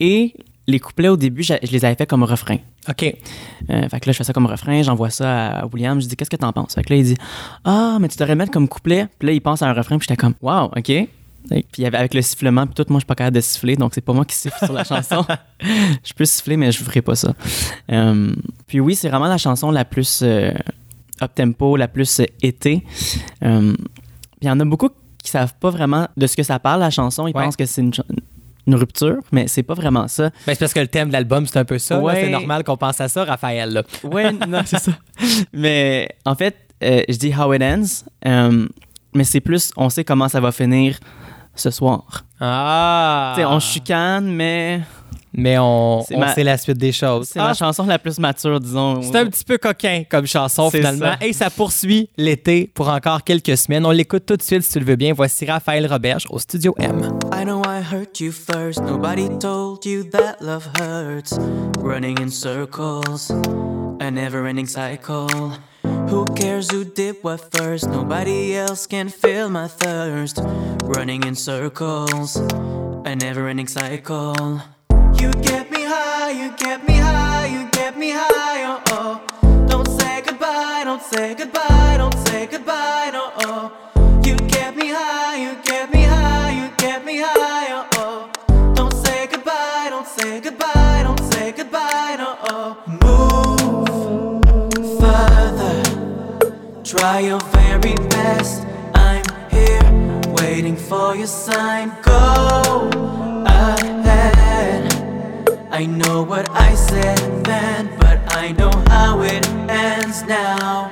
et 0.00 0.34
les 0.70 0.80
couplets 0.80 1.08
au 1.08 1.16
début, 1.16 1.42
je, 1.42 1.54
je 1.62 1.70
les 1.72 1.84
avais 1.84 1.94
fait 1.94 2.06
comme 2.06 2.22
refrain. 2.22 2.56
OK. 2.88 3.02
Euh, 3.02 3.88
fait 3.88 4.00
que 4.00 4.06
là, 4.08 4.12
je 4.12 4.16
fais 4.18 4.24
ça 4.24 4.32
comme 4.32 4.46
refrain, 4.46 4.82
j'envoie 4.82 5.10
ça 5.10 5.48
à, 5.48 5.60
à 5.62 5.66
William, 5.66 6.00
je 6.00 6.06
dis 6.06 6.16
qu'est-ce 6.16 6.30
que 6.30 6.36
t'en 6.36 6.52
penses? 6.52 6.74
Fait 6.74 6.82
que 6.82 6.92
là, 6.92 6.98
il 6.98 7.04
dit 7.04 7.16
Ah, 7.64 7.98
mais 8.00 8.08
tu 8.08 8.16
devrais 8.18 8.34
mettre 8.36 8.50
comme 8.52 8.68
couplet. 8.68 9.08
Puis 9.18 9.26
là, 9.28 9.32
il 9.34 9.40
pense 9.40 9.62
à 9.62 9.66
un 9.68 9.72
refrain, 9.72 9.98
puis 9.98 10.06
j'étais 10.08 10.20
comme 10.20 10.34
Wow, 10.40 10.66
OK. 10.76 10.82
Que- 10.84 11.06
Puis 11.72 11.84
avec 11.86 11.94
avec 11.98 12.14
le 12.14 12.22
sifflement, 12.22 12.66
puis 12.66 12.74
tout, 12.74 12.84
moi, 12.90 12.98
je 12.98 13.02
suis 13.02 13.06
pas 13.06 13.14
capable 13.14 13.36
de 13.36 13.40
siffler, 13.40 13.74
donc 13.76 13.92
c'est 13.94 14.00
pas 14.02 14.12
moi 14.12 14.24
qui 14.24 14.36
siffle 14.36 14.58
sur 14.64 14.72
la 14.74 14.84
chanson. 14.84 15.24
je 15.60 16.12
peux 16.14 16.24
siffler, 16.24 16.56
mais 16.56 16.70
je 16.72 16.82
ferai 16.82 17.00
pas 17.02 17.14
ça. 17.14 17.32
Euh, 17.92 18.34
puis 18.66 18.78
oui, 18.80 18.94
c'est 18.94 19.08
vraiment 19.08 19.26
la 19.28 19.38
chanson 19.38 19.70
la 19.70 19.84
plus 19.84 20.20
euh, 20.22 20.52
up-tempo, 21.22 21.76
la 21.76 21.88
plus 21.88 22.20
euh, 22.20 22.24
été. 22.42 22.84
Euh, 23.42 23.72
puis 23.74 24.42
il 24.42 24.48
y 24.48 24.50
en 24.50 24.60
a 24.60 24.64
beaucoup 24.64 24.90
qui 25.22 25.30
savent 25.30 25.54
pas 25.60 25.68
vraiment 25.70 26.08
de 26.16 26.26
ce 26.26 26.34
que 26.36 26.42
ça 26.42 26.58
parle, 26.58 26.80
la 26.80 26.90
chanson. 26.90 27.26
Ils 27.26 27.34
Ouais. 27.36 27.44
pensent 27.44 27.56
que 27.56 27.66
c'est 27.66 27.82
une, 27.82 27.92
une 28.66 28.74
rupture, 28.74 29.16
mais 29.32 29.48
c'est 29.48 29.62
pas 29.62 29.74
vraiment 29.74 30.08
ça. 30.08 30.30
Ben, 30.46 30.54
c'est 30.54 30.58
parce 30.58 30.72
que 30.74 30.80
le 30.80 30.88
thème 30.88 31.08
de 31.08 31.12
l'album, 31.12 31.46
c'est 31.46 31.58
un 31.58 31.64
peu 31.64 31.78
ça. 31.78 31.98
Ouais. 31.98 32.24
C'est 32.24 32.30
normal 32.30 32.64
qu'on 32.64 32.76
pense 32.76 33.00
à 33.00 33.08
ça, 33.08 33.24
Raphaël. 33.24 33.82
Ouais, 34.04 34.32
non, 34.32 34.62
c'est 34.64 34.78
ça. 34.78 34.92
Mais 35.52 36.08
en 36.24 36.34
fait, 36.34 36.56
euh, 36.82 37.02
je 37.08 37.16
dis 37.16 37.32
how 37.34 37.52
it 37.52 37.62
ends, 37.62 38.04
euh, 38.26 38.66
mais 39.14 39.24
c'est 39.24 39.40
plus, 39.40 39.70
on 39.76 39.88
sait 39.90 40.04
comment 40.04 40.28
ça 40.28 40.40
va 40.40 40.52
finir 40.52 40.98
ce 41.54 41.70
soir. 41.70 42.24
Ah! 42.40 43.32
Tu 43.34 43.40
sais, 43.40 43.46
on 43.46 43.60
chicane, 43.60 44.32
mais 44.32 44.80
Mais 45.32 45.58
on, 45.58 46.04
C'est 46.08 46.16
on 46.16 46.20
ma- 46.20 46.34
sait 46.34 46.42
la 46.44 46.58
suite 46.58 46.78
des 46.78 46.92
choses. 46.92 47.28
c'est 47.32 47.38
Ah, 47.38 47.48
la 47.48 47.54
chanson 47.54 47.84
la 47.86 47.98
plus 47.98 48.18
mature, 48.18 48.58
disons. 48.58 49.00
c'est 49.02 49.16
un 49.16 49.26
petit 49.26 49.44
peu 49.44 49.58
coquin 49.58 50.02
comme 50.10 50.26
chanson 50.26 50.70
finalement. 50.70 51.12
ça. 51.20 51.26
Et 51.26 51.32
ça 51.32 51.50
poursuit 51.50 52.08
l'été 52.16 52.70
pour 52.74 52.88
encore 52.88 53.22
quelques 53.22 53.56
semaines. 53.56 53.86
On 53.86 53.90
l'écoute 53.92 54.26
tout 54.26 54.36
de 54.36 54.42
suite 54.42 54.62
si 54.62 54.72
tu 54.72 54.80
le 54.80 54.84
veux 54.86 54.96
bien. 54.96 55.12
Voici 55.12 55.46
Raphaël 55.46 55.86
Roberge 55.86 56.26
au 56.30 56.38
Studio 56.38 56.74
M. 56.78 57.18
I 57.32 57.44
know 57.44 57.62
I 57.64 57.80
hurt 57.80 58.18
you 58.20 58.32
first. 58.32 58.80
Nobody 58.82 59.28
told 59.38 59.84
you 59.84 60.02
that 60.10 60.36
love 60.40 60.68
hurts. 60.80 61.34
Running 61.80 62.18
in 62.20 62.28
circles, 62.30 63.30
a 64.00 64.10
never 64.10 64.46
ending 64.46 64.66
cycle. 64.66 65.28
Who 66.10 66.24
cares 66.34 66.66
who 66.72 66.84
did 66.84 67.16
what 67.22 67.38
first? 67.56 67.86
Nobody 67.88 68.54
else 68.56 68.86
can 68.88 69.08
fill 69.08 69.48
my 69.48 69.68
thirst. 69.68 70.40
Running 70.84 71.24
in 71.24 71.34
circles, 71.36 72.36
a 73.06 73.14
never 73.14 73.48
ending 73.48 73.68
cycle. 73.68 74.34
You 75.20 75.30
get 75.42 75.70
me 75.70 75.82
high, 75.84 76.30
you 76.30 76.50
get 76.56 76.86
me 76.88 76.94
high, 76.94 77.46
you 77.46 77.68
get 77.70 77.96
me 77.98 78.10
high. 78.10 78.80
Don't 79.68 79.86
say 80.00 80.22
goodbye, 80.22 80.82
don't 80.84 81.02
say 81.02 81.34
goodbye, 81.34 81.96
don't 81.98 82.16
say 82.26 82.46
goodbye. 82.46 83.10
You 84.24 84.36
get 84.48 84.76
me 84.76 84.88
high, 84.88 85.36
you 85.36 85.56
get 85.62 85.92
me 85.92 86.02
high, 86.02 86.50
you 86.52 86.70
get 86.78 87.04
me 87.04 87.18
high. 87.22 87.86
Don't 88.74 88.94
say 89.04 89.26
goodbye, 89.26 89.88
don't 89.90 90.06
say 90.06 90.40
goodbye, 90.40 91.02
don't 91.02 91.22
say 91.32 91.52
goodbye. 91.52 92.16
Move 93.02 93.88
further, 95.00 95.82
try 96.82 97.20
your 97.20 97.40
very 97.52 97.94
best. 98.08 98.64
I'm 98.94 99.24
here 99.50 99.90
waiting 100.38 100.76
for 100.76 101.14
your 101.14 101.26
sign. 101.26 101.92
Go. 102.02 103.19
I 105.72 105.86
know 105.86 106.24
what 106.24 106.50
I 106.50 106.74
said 106.74 107.44
then, 107.44 107.96
but 108.00 108.18
I 108.34 108.50
know 108.52 108.72
how 108.88 109.22
it 109.22 109.46
ends 109.68 110.24
now. 110.24 110.90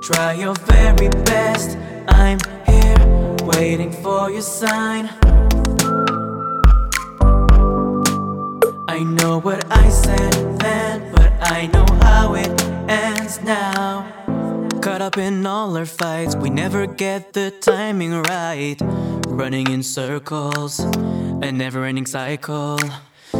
Try 0.00 0.34
your 0.34 0.54
very 0.54 1.08
best. 1.24 1.78
I'm 2.08 2.38
here 2.66 3.36
waiting 3.44 3.92
for 3.92 4.30
your 4.30 4.42
sign. 4.42 5.08
I 8.88 8.98
know 9.02 9.40
what 9.40 9.64
I 9.70 9.88
said 9.88 10.58
then, 10.58 11.12
but 11.12 11.32
I 11.40 11.68
know 11.68 11.86
how 12.02 12.34
it 12.34 12.50
ends 12.90 13.40
now. 13.42 14.10
Caught 14.82 15.02
up 15.02 15.16
in 15.18 15.46
all 15.46 15.76
our 15.76 15.86
fights, 15.86 16.34
we 16.34 16.50
never 16.50 16.86
get 16.86 17.32
the 17.32 17.52
timing 17.52 18.22
right. 18.22 18.78
Running 19.34 19.68
in 19.72 19.82
circles, 19.82 20.78
a 20.78 21.50
never 21.50 21.84
ending 21.84 22.06
cycle. 22.06 22.78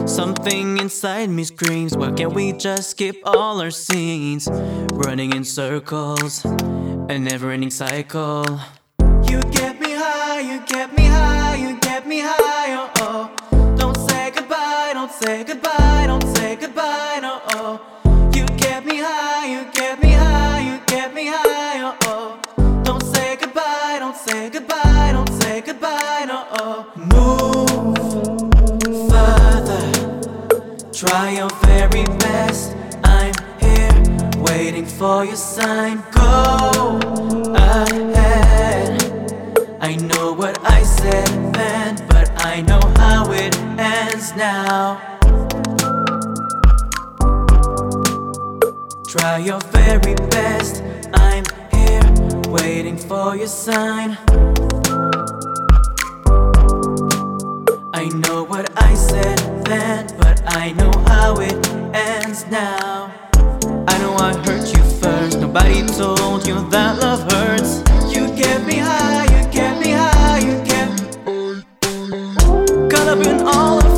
Something 0.06 0.78
inside 0.78 1.30
me 1.30 1.44
screams, 1.44 1.96
why 1.96 2.10
can't 2.10 2.34
we 2.34 2.52
just 2.52 2.90
skip 2.90 3.16
all 3.24 3.60
our 3.60 3.70
scenes? 3.70 4.48
Running 4.92 5.32
in 5.32 5.44
circles, 5.44 6.44
a 6.44 7.16
never 7.18 7.52
ending 7.52 7.70
cycle. 7.70 8.44
You 9.30 9.40
get 9.52 9.80
me 9.80 9.92
high, 9.92 10.40
you 10.40 10.66
get 10.66 10.96
me 10.96 11.04
high, 11.04 11.54
you 11.56 11.78
get 11.78 12.08
me 12.08 12.20
high, 12.20 12.74
oh 12.74 12.90
oh. 12.98 13.76
Don't 13.76 13.96
say 14.10 14.32
goodbye, 14.32 14.90
don't 14.94 15.12
say 15.12 15.44
goodbye, 15.44 16.06
don't 16.08 16.26
say 16.26 16.33
try 31.06 31.30
your 31.30 31.50
very 31.66 32.04
best. 32.18 32.74
I'm 33.04 33.34
here 33.60 33.92
waiting 34.48 34.86
for 34.86 35.24
your 35.24 35.36
sign. 35.36 36.02
Go 36.12 36.98
ahead. 37.54 39.02
I 39.80 39.96
know 39.96 40.32
what 40.32 40.58
I 40.64 40.82
said 40.82 41.28
then, 41.54 41.96
but 42.08 42.30
I 42.52 42.62
know 42.62 42.80
how 42.96 43.30
it 43.32 43.54
ends 43.78 44.34
now. 44.34 45.00
Try 49.06 49.38
your 49.38 49.60
very 49.78 50.14
best. 50.30 50.82
I'm 51.12 51.44
here 51.70 52.06
waiting 52.48 52.96
for 52.96 53.36
your 53.36 53.52
sign. 53.64 54.16
I 57.92 58.04
know 58.22 58.42
what 58.44 58.66
I 58.76 58.94
said 58.94 59.38
then, 59.66 60.23
I 60.56 60.70
know 60.72 60.92
how 61.08 61.34
it 61.40 61.52
ends 61.92 62.46
now. 62.46 63.12
I 63.88 63.98
know 63.98 64.14
I 64.14 64.32
hurt 64.46 64.66
you 64.74 64.82
first. 65.00 65.40
Nobody 65.40 65.84
told 65.86 66.46
you 66.46 66.54
that 66.70 66.98
love 67.00 67.30
hurts. 67.32 67.82
You 68.14 68.28
get 68.36 68.64
me 68.64 68.76
high, 68.76 69.24
you 69.24 69.52
get 69.52 69.80
me 69.80 69.90
high, 69.90 70.38
you 70.38 70.64
get 70.64 70.88
caught 72.88 73.08
up 73.08 73.26
in 73.26 73.40
all 73.46 73.80
the 73.80 73.93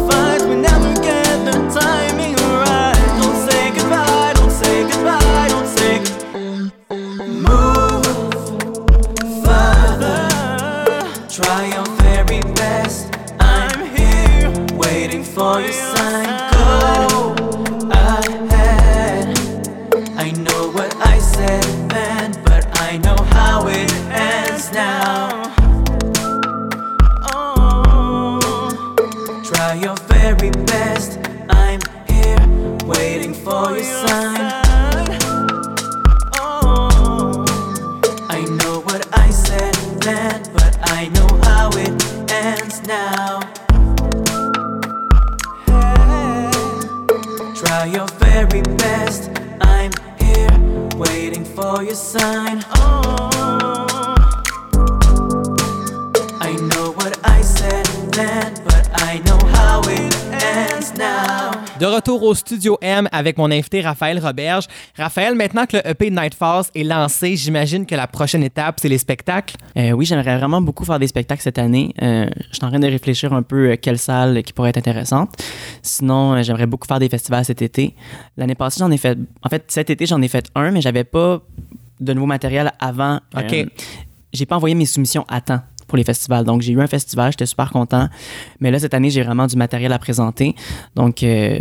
try 29.67 29.75
your 29.75 29.97
very 30.07 30.51
best. 30.67 31.19
I'm 31.49 31.81
here 32.09 32.39
waiting 32.87 33.35
for 33.35 33.73
your 33.73 33.83
sign. 33.83 34.53
Oh, 36.39 37.45
I 38.29 38.45
know 38.59 38.81
what 38.83 39.09
I 39.13 39.29
said 39.31 39.75
then, 40.03 40.43
but 40.53 40.79
I 40.83 41.09
know 41.09 41.29
how 41.49 41.71
it 41.85 41.93
ends 42.31 42.81
now. 42.87 43.41
Try 47.61 47.87
your 47.87 48.09
very 48.27 48.63
best. 48.85 49.31
I'm 49.61 49.91
here 50.21 50.57
waiting 50.97 51.45
for 51.45 51.83
your 51.83 51.97
sign. 51.97 52.56
De 61.79 61.85
retour 61.85 62.23
au 62.23 62.35
Studio 62.35 62.79
M 62.81 63.07
avec 63.13 63.37
mon 63.37 63.51
invité 63.51 63.83
Raphaël 63.83 64.19
Roberge. 64.19 64.65
Raphaël, 64.97 65.35
maintenant 65.35 65.67
que 65.67 65.77
le 65.77 65.87
EP 65.87 66.11
Night 66.11 66.35
Falls 66.35 66.65
est 66.75 66.85
lancé, 66.85 67.37
j'imagine 67.37 67.85
que 67.85 67.95
la 67.95 68.07
prochaine 68.07 68.43
étape, 68.43 68.77
c'est 68.81 68.89
les 68.89 68.97
spectacles. 68.97 69.57
Euh, 69.77 69.91
oui, 69.91 70.07
j'aimerais 70.07 70.39
vraiment 70.39 70.63
beaucoup 70.63 70.87
faire 70.87 70.99
des 70.99 71.07
spectacles 71.07 71.43
cette 71.43 71.59
année. 71.59 71.93
Euh, 72.01 72.31
je 72.51 72.57
suis 72.57 72.65
en 72.65 72.71
train 72.71 72.79
de 72.79 72.87
réfléchir 72.87 73.35
un 73.35 73.43
peu 73.43 73.73
euh, 73.73 73.77
quelle 73.81 73.99
salle 73.99 74.43
qui 74.43 74.55
pourrait 74.55 74.71
être 74.71 74.79
intéressante. 74.79 75.35
Sinon, 75.83 76.33
euh, 76.33 76.43
j'aimerais 76.43 76.67
beaucoup 76.67 76.87
faire 76.87 76.99
des 76.99 77.11
festivals 77.11 77.45
cet 77.45 77.61
été. 77.61 77.95
L'année 78.39 78.55
passée, 78.55 78.79
j'en 78.79 78.91
ai 78.91 78.97
fait. 78.97 79.19
En 79.43 79.51
fait, 79.51 79.65
cet 79.69 79.91
été, 79.91 80.07
j'en 80.07 80.23
ai 80.23 80.29
fait 80.29 80.51
un, 80.55 80.71
mais 80.71 80.81
j'avais 80.81 81.05
pas 81.05 81.43
de 82.01 82.13
nouveau 82.15 82.27
matériel 82.27 82.73
avant. 82.81 83.21
OK. 83.37 83.67
J'ai 84.33 84.47
pas 84.47 84.57
envoyé 84.57 84.75
mes 84.75 84.87
soumissions 84.87 85.27
à 85.29 85.43
temps 85.43 85.61
pour 85.87 85.97
les 85.97 86.05
festivals. 86.05 86.45
Donc, 86.45 86.63
j'ai 86.63 86.73
eu 86.73 86.81
un 86.81 86.87
festival, 86.87 87.33
j'étais 87.33 87.47
super 87.47 87.71
content. 87.71 88.09
Mais 88.61 88.71
là, 88.71 88.79
cette 88.79 88.95
année, 88.95 89.11
j'ai 89.11 89.23
vraiment 89.23 89.47
du 89.47 89.57
matériel 89.57 89.93
à 89.93 89.99
présenter. 89.99 90.55
Donc, 90.95 91.23
euh, 91.23 91.61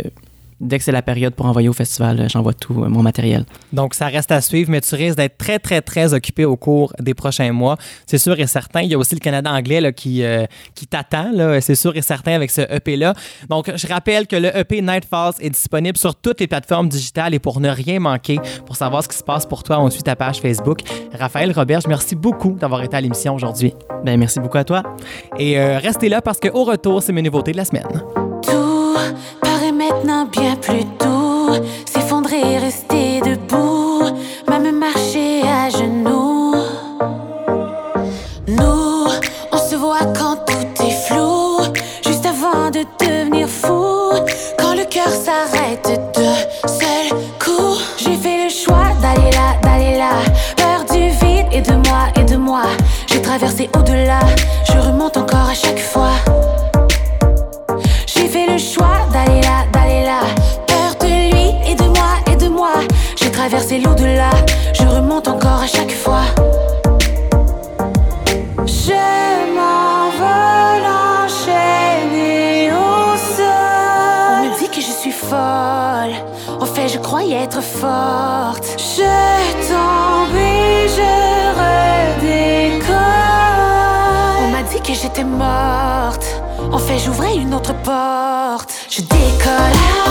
dès 0.60 0.78
que 0.78 0.84
c'est 0.84 0.92
la 0.92 1.02
période 1.02 1.34
pour 1.34 1.46
envoyer 1.46 1.68
au 1.68 1.72
festival, 1.72 2.20
euh, 2.20 2.28
j'envoie 2.28 2.54
tout 2.54 2.82
euh, 2.82 2.88
mon 2.88 3.02
matériel. 3.02 3.44
Donc, 3.72 3.94
ça 3.94 4.06
reste 4.06 4.32
à 4.32 4.40
suivre, 4.40 4.70
mais 4.70 4.80
tu 4.80 4.94
risques 4.94 5.16
d'être 5.16 5.36
très, 5.36 5.58
très, 5.58 5.80
très 5.82 6.14
occupé 6.14 6.44
au 6.44 6.56
cours 6.56 6.92
des 7.00 7.14
prochains 7.14 7.52
mois. 7.52 7.76
C'est 8.06 8.18
sûr 8.18 8.38
et 8.38 8.46
certain. 8.46 8.82
Il 8.82 8.90
y 8.90 8.94
a 8.94 8.98
aussi 8.98 9.14
le 9.14 9.20
Canada 9.20 9.50
anglais 9.52 9.80
là, 9.80 9.92
qui, 9.92 10.22
euh, 10.22 10.46
qui 10.74 10.86
t'attend, 10.86 11.32
c'est 11.60 11.74
sûr 11.74 11.96
et 11.96 12.02
certain, 12.02 12.32
avec 12.32 12.50
ce 12.50 12.62
EP-là. 12.62 13.14
Donc, 13.48 13.70
je 13.74 13.86
rappelle 13.86 14.26
que 14.26 14.36
le 14.36 14.56
EP 14.56 14.82
Night 14.82 15.04
Falls 15.04 15.34
est 15.40 15.50
disponible 15.50 15.96
sur 15.96 16.14
toutes 16.14 16.40
les 16.40 16.46
plateformes 16.46 16.88
digitales 16.88 17.34
et 17.34 17.38
pour 17.38 17.60
ne 17.60 17.68
rien 17.68 18.00
manquer, 18.00 18.38
pour 18.64 18.76
savoir 18.76 19.02
ce 19.02 19.08
qui 19.08 19.16
se 19.16 19.24
passe 19.24 19.46
pour 19.46 19.62
toi, 19.62 19.80
on 19.80 19.90
suit 19.90 20.02
ta 20.02 20.16
page 20.16 20.40
Facebook. 20.40 20.80
Raphaël 21.12 21.52
Roberge, 21.52 21.84
merci 21.86 22.14
beaucoup 22.14 22.52
d'avoir 22.52 22.82
été 22.82 22.96
à 22.96 23.00
l'émission 23.00 23.34
aujourd'hui. 23.34 23.74
Ben, 24.04 24.18
merci 24.18 24.40
beaucoup 24.40 24.58
à 24.58 24.64
toi. 24.64 24.82
Et 25.38 25.58
euh, 25.58 25.78
restez 25.78 26.08
là 26.08 26.22
parce 26.22 26.40
qu'au 26.40 26.64
retour, 26.64 27.02
c'est 27.02 27.12
mes 27.12 27.22
nouveautés 27.22 27.52
de 27.52 27.56
la 27.56 27.64
semaine. 27.64 27.86
Tout 28.42 29.06
maintenant 30.06 30.26
bien 30.26 30.54
plus 30.56 30.84
doux. 31.00 31.52
S'effondrer, 31.84 32.58
rester 32.58 32.85
Traversé 63.76 63.78
l'au-delà, 63.78 64.30
je 64.72 64.82
remonte 64.86 65.28
encore 65.28 65.62
à 65.62 65.66
chaque 65.66 65.92
fois. 65.92 66.24
Je 68.64 68.92
m'envole 69.54 70.86
enchaîné 71.24 72.70
au 72.72 73.16
sol. 73.16 73.44
On 74.32 74.44
me 74.44 74.58
dit 74.58 74.68
que 74.68 74.80
je 74.80 74.92
suis 74.92 75.12
folle. 75.12 76.14
En 76.60 76.66
fait, 76.66 76.88
je 76.88 76.98
croyais 76.98 77.42
être 77.42 77.62
forte. 77.62 78.66
Je 78.78 79.02
tombe 79.68 80.36
et 80.36 80.88
je 80.88 81.12
redécolle. 82.20 82.94
On 84.44 84.48
m'a 84.50 84.62
dit 84.62 84.80
que 84.80 84.94
j'étais 84.94 85.24
morte. 85.24 86.26
En 86.72 86.78
fait, 86.78 86.98
j'ouvrais 86.98 87.36
une 87.36 87.54
autre 87.54 87.74
porte. 87.82 88.72
Je 88.88 89.02
décolle. 89.02 90.05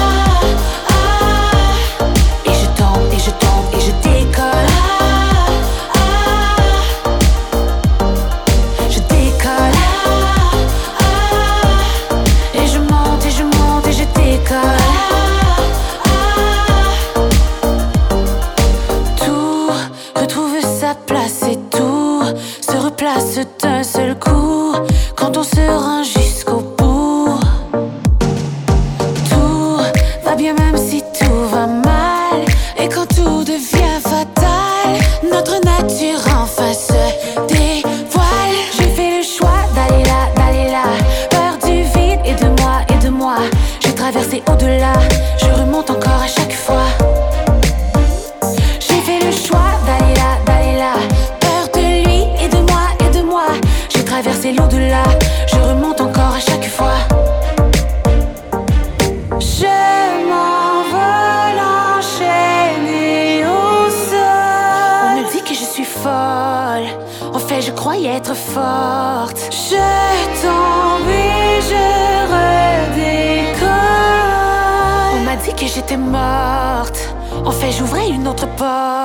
croyais 67.85 68.15
être 68.15 68.33
forte. 68.33 69.37
Je 69.51 69.75
tombe 70.41 71.07
et 71.07 71.61
je 71.69 71.85
redécolle. 72.33 73.69
On 75.13 75.23
m'a 75.23 75.35
dit 75.35 75.53
que 75.53 75.67
j'étais 75.67 75.95
morte. 75.95 77.15
En 77.45 77.51
fait, 77.51 77.71
j'ouvrais 77.71 78.09
une 78.09 78.27
autre 78.27 78.47
porte. 78.55 79.04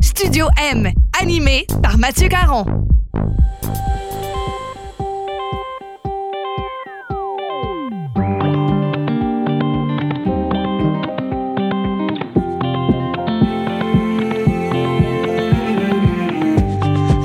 Studio 0.00 0.46
M, 0.72 0.92
animé 1.20 1.66
par 1.82 1.98
Mathieu 1.98 2.28
Caron. 2.28 2.64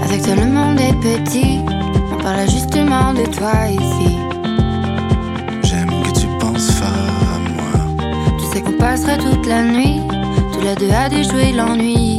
Avec 0.03 0.23
toi, 0.23 0.35
le 0.35 0.47
monde 0.47 0.79
est 0.79 0.95
petit. 0.99 1.59
On 2.11 2.23
parle 2.23 2.49
justement 2.49 3.13
de 3.13 3.23
toi 3.31 3.67
ici. 3.69 4.17
J'aime 5.61 5.91
que 6.03 6.19
tu 6.19 6.25
penses 6.39 6.71
fort 6.71 6.87
à 6.87 7.37
moi. 7.37 8.07
Tu 8.39 8.45
sais 8.51 8.63
qu'on 8.63 8.79
passera 8.79 9.17
toute 9.17 9.45
la 9.45 9.61
nuit, 9.61 10.01
tous 10.53 10.61
les 10.61 10.73
deux 10.73 10.91
à 10.91 11.07
déjouer 11.07 11.51
l'ennui 11.51 12.10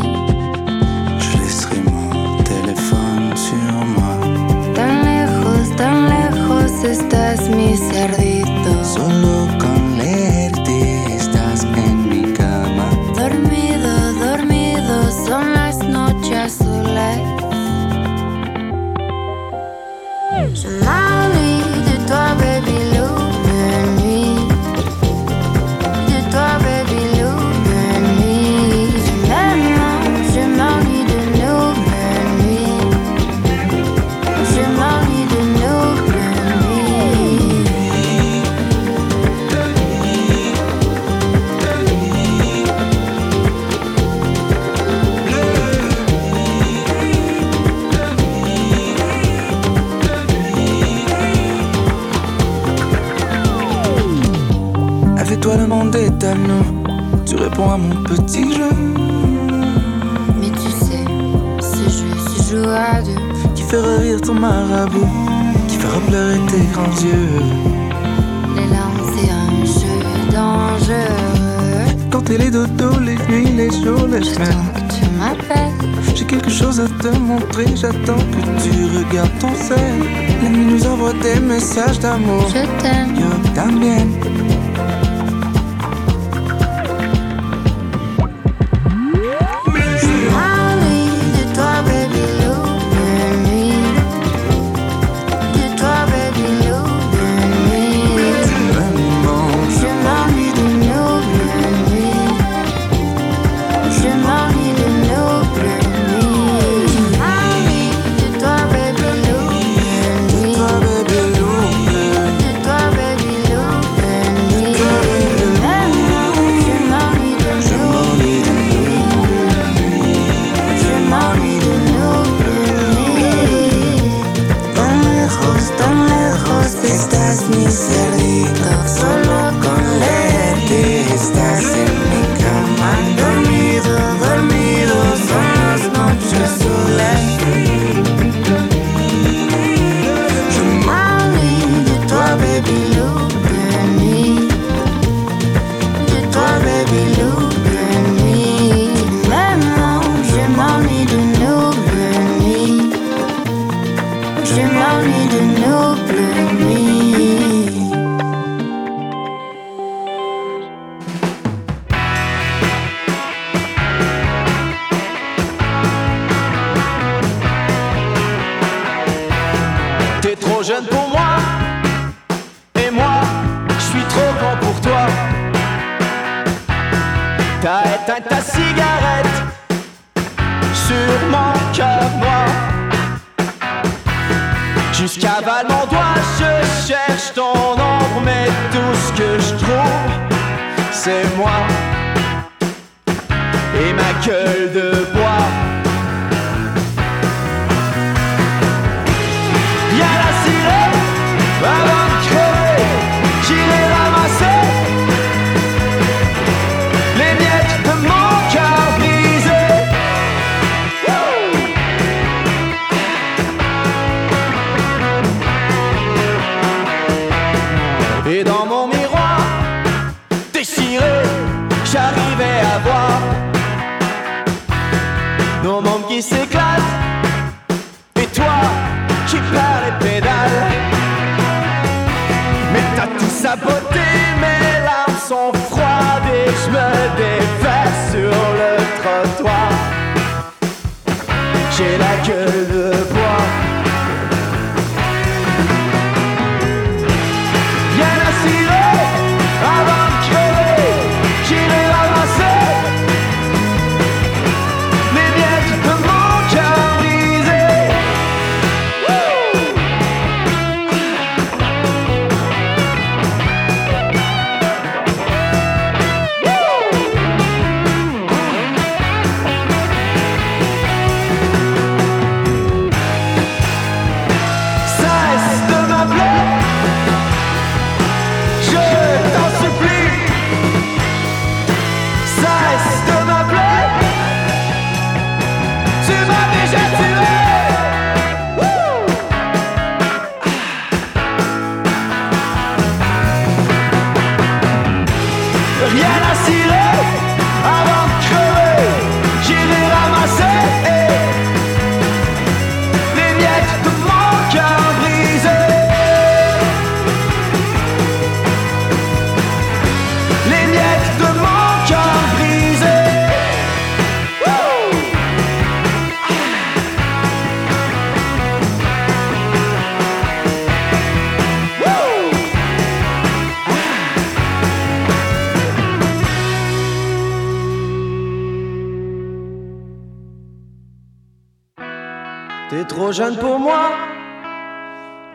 T'es 332.72 332.84
trop 332.84 333.12
jeune 333.12 333.36
pour 333.36 333.58
moi, 333.58 333.90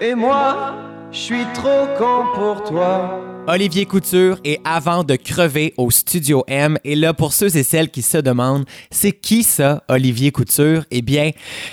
et 0.02 0.16
moi, 0.16 0.74
je 1.12 1.20
suis 1.20 1.46
trop 1.54 1.86
con 1.96 2.26
pour 2.34 2.64
toi. 2.64 3.27
Olivier 3.50 3.86
Couture 3.86 4.42
est 4.44 4.60
avant 4.66 5.06
de 5.06 5.16
crever 5.16 5.74
au 5.78 5.90
Studio 5.90 6.44
M. 6.50 6.78
Et 6.84 6.96
là, 6.96 7.14
pour 7.14 7.32
ceux 7.32 7.56
et 7.56 7.64
celles 7.64 7.90
qui 7.90 8.02
se 8.02 8.18
demandent, 8.18 8.66
c'est 8.92 9.14
qui 9.14 9.42
ça, 9.44 9.86
Olivier 9.88 10.32
Couture? 10.34 10.84
Eh 10.92 11.02
bien, 11.02 11.32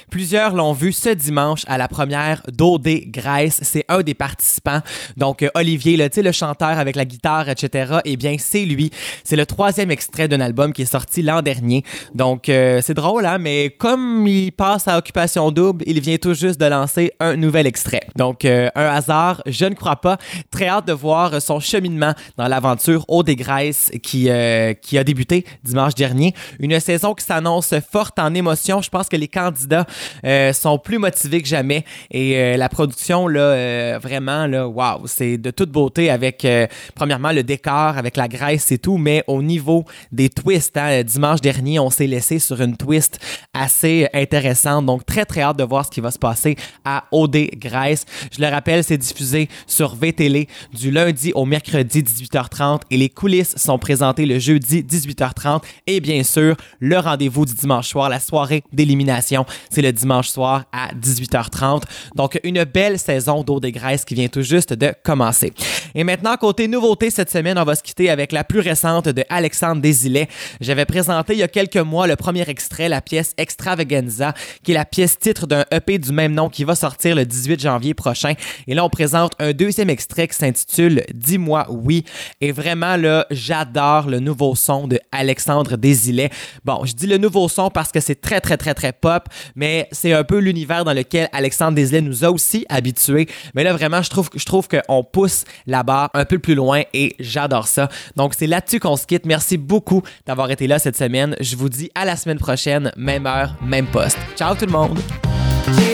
plusieurs 0.08 0.54
l'ont 0.54 0.72
vu 0.72 0.92
ce 0.92 1.08
dimanche 1.08 1.62
à 1.66 1.76
la 1.76 1.88
première 1.88 2.42
d'OD 2.46 3.06
Grèce. 3.08 3.58
C'est 3.62 3.84
un 3.88 4.02
des 4.02 4.14
participants. 4.14 4.82
Donc, 5.16 5.42
euh, 5.42 5.48
Olivier, 5.56 5.96
le 5.96 6.30
chanteur 6.30 6.78
avec 6.78 6.94
la 6.94 7.04
guitare, 7.04 7.48
etc. 7.48 7.98
Eh 8.04 8.16
bien, 8.16 8.36
c'est 8.38 8.64
lui. 8.64 8.92
C'est 9.24 9.34
le 9.34 9.44
troisième 9.44 9.90
extrait 9.90 10.28
d'un 10.28 10.40
album 10.40 10.72
qui 10.72 10.82
est 10.82 10.84
sorti 10.84 11.22
l'an 11.22 11.42
dernier. 11.42 11.82
Donc, 12.14 12.48
euh, 12.48 12.82
c'est 12.84 12.94
drôle, 12.94 13.26
hein? 13.26 13.38
Mais 13.38 13.70
comme 13.70 14.28
il 14.28 14.52
passe 14.52 14.86
à 14.86 14.96
Occupation 14.96 15.50
Double, 15.50 15.82
il 15.88 15.98
vient 15.98 16.18
tout 16.18 16.34
juste 16.34 16.60
de 16.60 16.66
lancer 16.66 17.10
un 17.18 17.34
nouvel 17.34 17.66
extrait. 17.66 18.06
Donc, 18.14 18.44
euh, 18.44 18.68
un 18.76 18.86
hasard, 18.86 19.42
je 19.46 19.64
ne 19.64 19.74
crois 19.74 19.96
pas. 19.96 20.18
Très 20.52 20.68
hâte 20.68 20.86
de 20.86 20.92
voir 20.92 21.42
son 21.42 21.63
cheminement 21.64 22.14
dans 22.36 22.48
l'aventure 22.48 23.04
des 23.24 23.36
Grèces 23.36 23.90
qui, 24.02 24.28
euh, 24.28 24.74
qui 24.74 24.98
a 24.98 25.04
débuté 25.04 25.44
dimanche 25.62 25.94
dernier. 25.94 26.34
Une 26.58 26.78
saison 26.80 27.14
qui 27.14 27.24
s'annonce 27.24 27.74
forte 27.90 28.18
en 28.18 28.34
émotion. 28.34 28.82
Je 28.82 28.90
pense 28.90 29.08
que 29.08 29.16
les 29.16 29.28
candidats 29.28 29.86
euh, 30.24 30.52
sont 30.52 30.78
plus 30.78 30.98
motivés 30.98 31.42
que 31.42 31.48
jamais 31.48 31.84
et 32.10 32.36
euh, 32.36 32.56
la 32.56 32.68
production, 32.68 33.28
là, 33.28 33.98
vraiment, 33.98 34.46
là, 34.46 34.98
c'est 35.06 35.38
de 35.38 35.50
toute 35.50 35.70
beauté 35.70 36.10
avec, 36.10 36.46
premièrement, 36.94 37.32
le 37.32 37.42
décor, 37.42 37.96
avec 37.96 38.16
la 38.16 38.28
Grèce 38.28 38.72
et 38.72 38.78
tout, 38.78 38.96
mais 38.96 39.22
au 39.26 39.42
niveau 39.42 39.84
des 40.12 40.28
twists, 40.28 40.76
hein, 40.76 41.02
dimanche 41.02 41.40
dernier, 41.40 41.78
on 41.78 41.90
s'est 41.90 42.06
laissé 42.06 42.38
sur 42.38 42.60
une 42.60 42.76
twist 42.76 43.18
assez 43.52 44.08
intéressante. 44.12 44.86
Donc, 44.86 45.06
très, 45.06 45.24
très 45.24 45.42
hâte 45.42 45.58
de 45.58 45.64
voir 45.64 45.84
ce 45.84 45.90
qui 45.90 46.00
va 46.00 46.10
se 46.10 46.18
passer 46.18 46.56
à 46.84 47.04
OD 47.12 47.50
Grèce. 47.56 48.04
Je 48.32 48.40
le 48.40 48.48
rappelle, 48.48 48.82
c'est 48.84 48.98
diffusé 48.98 49.48
sur 49.66 49.94
VTL 49.94 50.46
du 50.72 50.90
lundi 50.90 51.32
au 51.34 51.44
mercredi 51.44 51.53
18h30 51.62 52.80
et 52.90 52.96
les 52.96 53.08
coulisses 53.08 53.54
sont 53.56 53.78
présentées 53.78 54.26
le 54.26 54.38
jeudi 54.38 54.82
18h30 54.82 55.62
et 55.86 56.00
bien 56.00 56.22
sûr 56.22 56.56
le 56.80 56.98
rendez-vous 56.98 57.44
du 57.44 57.54
dimanche 57.54 57.88
soir, 57.88 58.08
la 58.08 58.20
soirée 58.20 58.62
d'élimination, 58.72 59.46
c'est 59.70 59.82
le 59.82 59.92
dimanche 59.92 60.28
soir 60.28 60.64
à 60.72 60.88
18h30. 60.94 61.82
Donc 62.14 62.38
une 62.44 62.64
belle 62.64 62.98
saison 62.98 63.42
d'eau 63.42 63.60
des 63.60 63.72
Grèces 63.72 64.04
qui 64.04 64.14
vient 64.14 64.28
tout 64.28 64.42
juste 64.42 64.72
de 64.72 64.92
commencer. 65.02 65.52
Et 65.94 66.04
maintenant 66.04 66.36
côté 66.36 66.68
nouveauté 66.68 67.10
cette 67.10 67.30
semaine, 67.30 67.58
on 67.58 67.64
va 67.64 67.74
se 67.74 67.82
quitter 67.82 68.10
avec 68.10 68.32
la 68.32 68.44
plus 68.44 68.60
récente 68.60 69.08
de 69.08 69.24
Alexandre 69.28 69.80
Desilets. 69.80 70.28
J'avais 70.60 70.84
présenté 70.84 71.34
il 71.34 71.38
y 71.38 71.42
a 71.42 71.48
quelques 71.48 71.76
mois 71.76 72.06
le 72.06 72.16
premier 72.16 72.48
extrait, 72.48 72.88
la 72.88 73.00
pièce 73.00 73.32
Extravaganza, 73.36 74.34
qui 74.62 74.72
est 74.72 74.74
la 74.74 74.84
pièce 74.84 75.18
titre 75.18 75.46
d'un 75.46 75.64
EP 75.70 75.98
du 75.98 76.12
même 76.12 76.34
nom 76.34 76.48
qui 76.48 76.64
va 76.64 76.74
sortir 76.74 77.14
le 77.14 77.24
18 77.24 77.60
janvier 77.60 77.94
prochain. 77.94 78.34
Et 78.66 78.74
là 78.74 78.84
on 78.84 78.90
présente 78.90 79.32
un 79.38 79.52
deuxième 79.52 79.90
extrait 79.90 80.28
qui 80.28 80.36
s'intitule 80.36 81.04
Dis-moi 81.14 81.43
oui. 81.68 82.04
Et 82.40 82.52
vraiment, 82.52 82.96
là, 82.96 83.26
j'adore 83.30 84.08
le 84.08 84.20
nouveau 84.20 84.54
son 84.54 84.88
de 84.88 84.98
Alexandre 85.12 85.76
Desilets. 85.76 86.30
Bon, 86.64 86.84
je 86.84 86.94
dis 86.94 87.06
le 87.06 87.18
nouveau 87.18 87.48
son 87.48 87.70
parce 87.70 87.92
que 87.92 88.00
c'est 88.00 88.20
très, 88.20 88.40
très, 88.40 88.56
très, 88.56 88.74
très 88.74 88.92
pop, 88.92 89.28
mais 89.54 89.88
c'est 89.92 90.12
un 90.12 90.24
peu 90.24 90.38
l'univers 90.38 90.84
dans 90.84 90.92
lequel 90.92 91.28
Alexandre 91.32 91.76
Desilets 91.76 92.00
nous 92.00 92.24
a 92.24 92.30
aussi 92.30 92.64
habitués. 92.68 93.28
Mais 93.54 93.64
là, 93.64 93.72
vraiment, 93.72 94.02
je 94.02 94.10
trouve, 94.10 94.30
je 94.34 94.44
trouve 94.44 94.68
qu'on 94.68 95.04
pousse 95.04 95.44
la 95.66 95.82
barre 95.82 96.10
un 96.14 96.24
peu 96.24 96.38
plus 96.38 96.54
loin 96.54 96.82
et 96.92 97.14
j'adore 97.18 97.68
ça. 97.68 97.88
Donc, 98.16 98.34
c'est 98.36 98.46
là-dessus 98.46 98.80
qu'on 98.80 98.96
se 98.96 99.06
quitte. 99.06 99.26
Merci 99.26 99.56
beaucoup 99.56 100.02
d'avoir 100.26 100.50
été 100.50 100.66
là 100.66 100.78
cette 100.78 100.96
semaine. 100.96 101.36
Je 101.40 101.56
vous 101.56 101.68
dis 101.68 101.90
à 101.94 102.04
la 102.04 102.16
semaine 102.16 102.38
prochaine, 102.38 102.92
même 102.96 103.26
heure, 103.26 103.56
même 103.62 103.86
poste. 103.86 104.18
Ciao 104.36 104.54
tout 104.54 104.66
le 104.66 104.72
monde! 104.72 104.98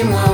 Moi 0.04 0.30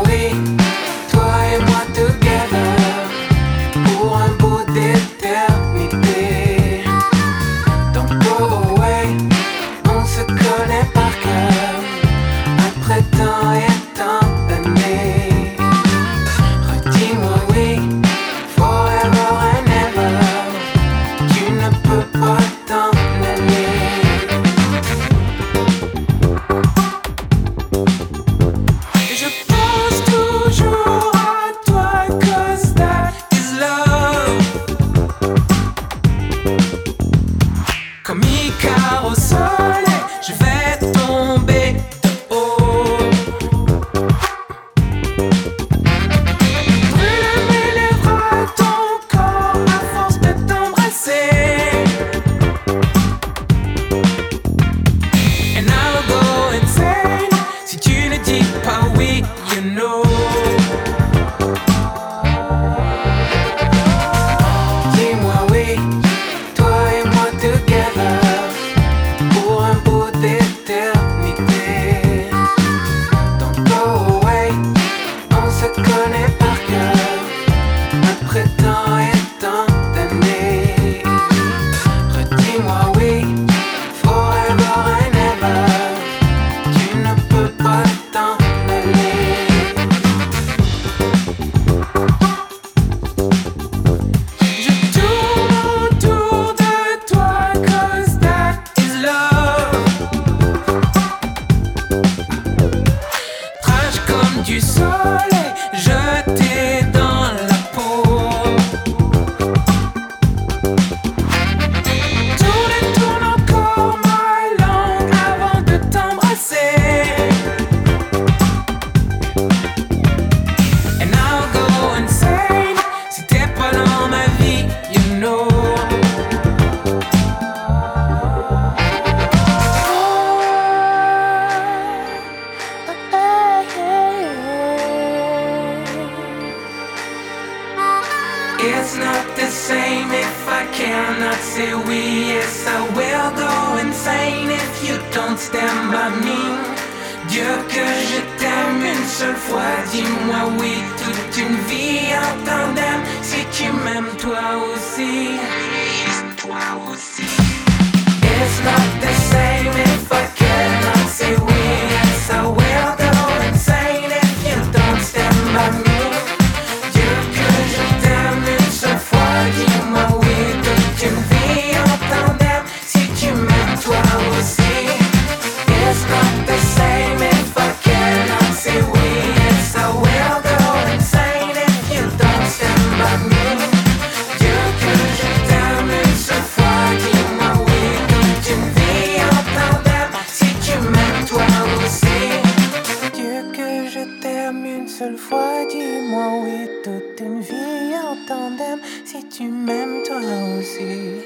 fois, 195.16 195.64
dis-moi 195.70 196.42
oui, 196.42 196.68
toute 196.82 197.20
une 197.20 197.40
vie 197.40 197.94
en 197.94 198.16
tandem, 198.26 198.80
si 199.04 199.26
tu 199.28 199.44
m'aimes 199.44 200.02
toi 200.04 200.18
aussi. 200.58 201.22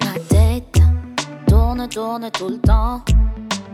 Ma 0.00 0.18
tête 0.28 0.80
tourne, 1.46 1.88
tourne 1.88 2.30
tout 2.30 2.48
le 2.48 2.58
temps, 2.58 3.02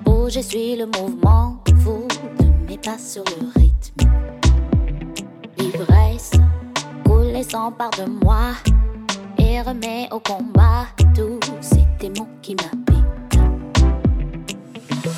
bouge 0.04 0.36
et 0.36 0.42
suis 0.42 0.76
le 0.76 0.86
mouvement, 0.86 1.62
fou 1.82 2.06
de 2.38 2.68
mes 2.68 2.78
pas 2.78 2.98
sur 2.98 3.24
le 3.24 3.60
rythme. 3.60 4.10
L'ivresse 5.58 6.32
coule 7.04 7.36
et 7.36 7.42
s'empare 7.42 7.90
de 7.90 8.10
moi 8.24 8.52
les 9.46 9.60
remets 9.62 10.08
au 10.10 10.18
combat. 10.18 10.86
Tous 11.14 11.40
ces 11.60 11.84
démons 12.00 12.28
qui 12.42 12.54
m'habitent. 12.54 13.38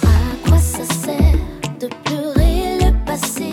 À 0.03 0.49
quoi 0.49 0.59
ça 0.59 0.85
sert 0.85 1.39
de 1.81 1.89
pleurer 2.05 2.79
le 2.83 3.05
passé? 3.05 3.51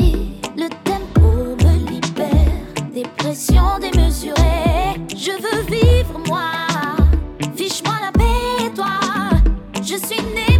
Le 0.55 0.67
tempo 0.83 1.55
me 1.63 1.73
libère 1.89 2.65
des 2.93 3.03
pressions 3.17 3.79
démesurées. 3.79 4.95
Je 5.15 5.31
veux 5.43 5.61
vivre 5.63 6.19
moi. 6.27 6.51
Fiche-moi 7.55 7.95
la 8.05 8.11
paix, 8.11 8.71
toi. 8.75 8.95
Je 9.81 9.95
suis 9.95 10.23
née. 10.35 10.54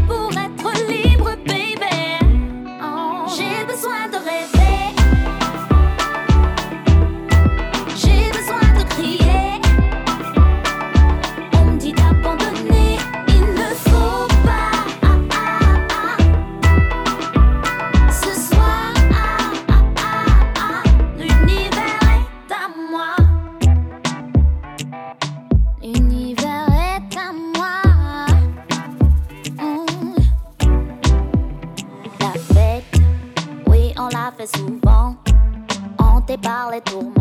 retour 36.76 37.14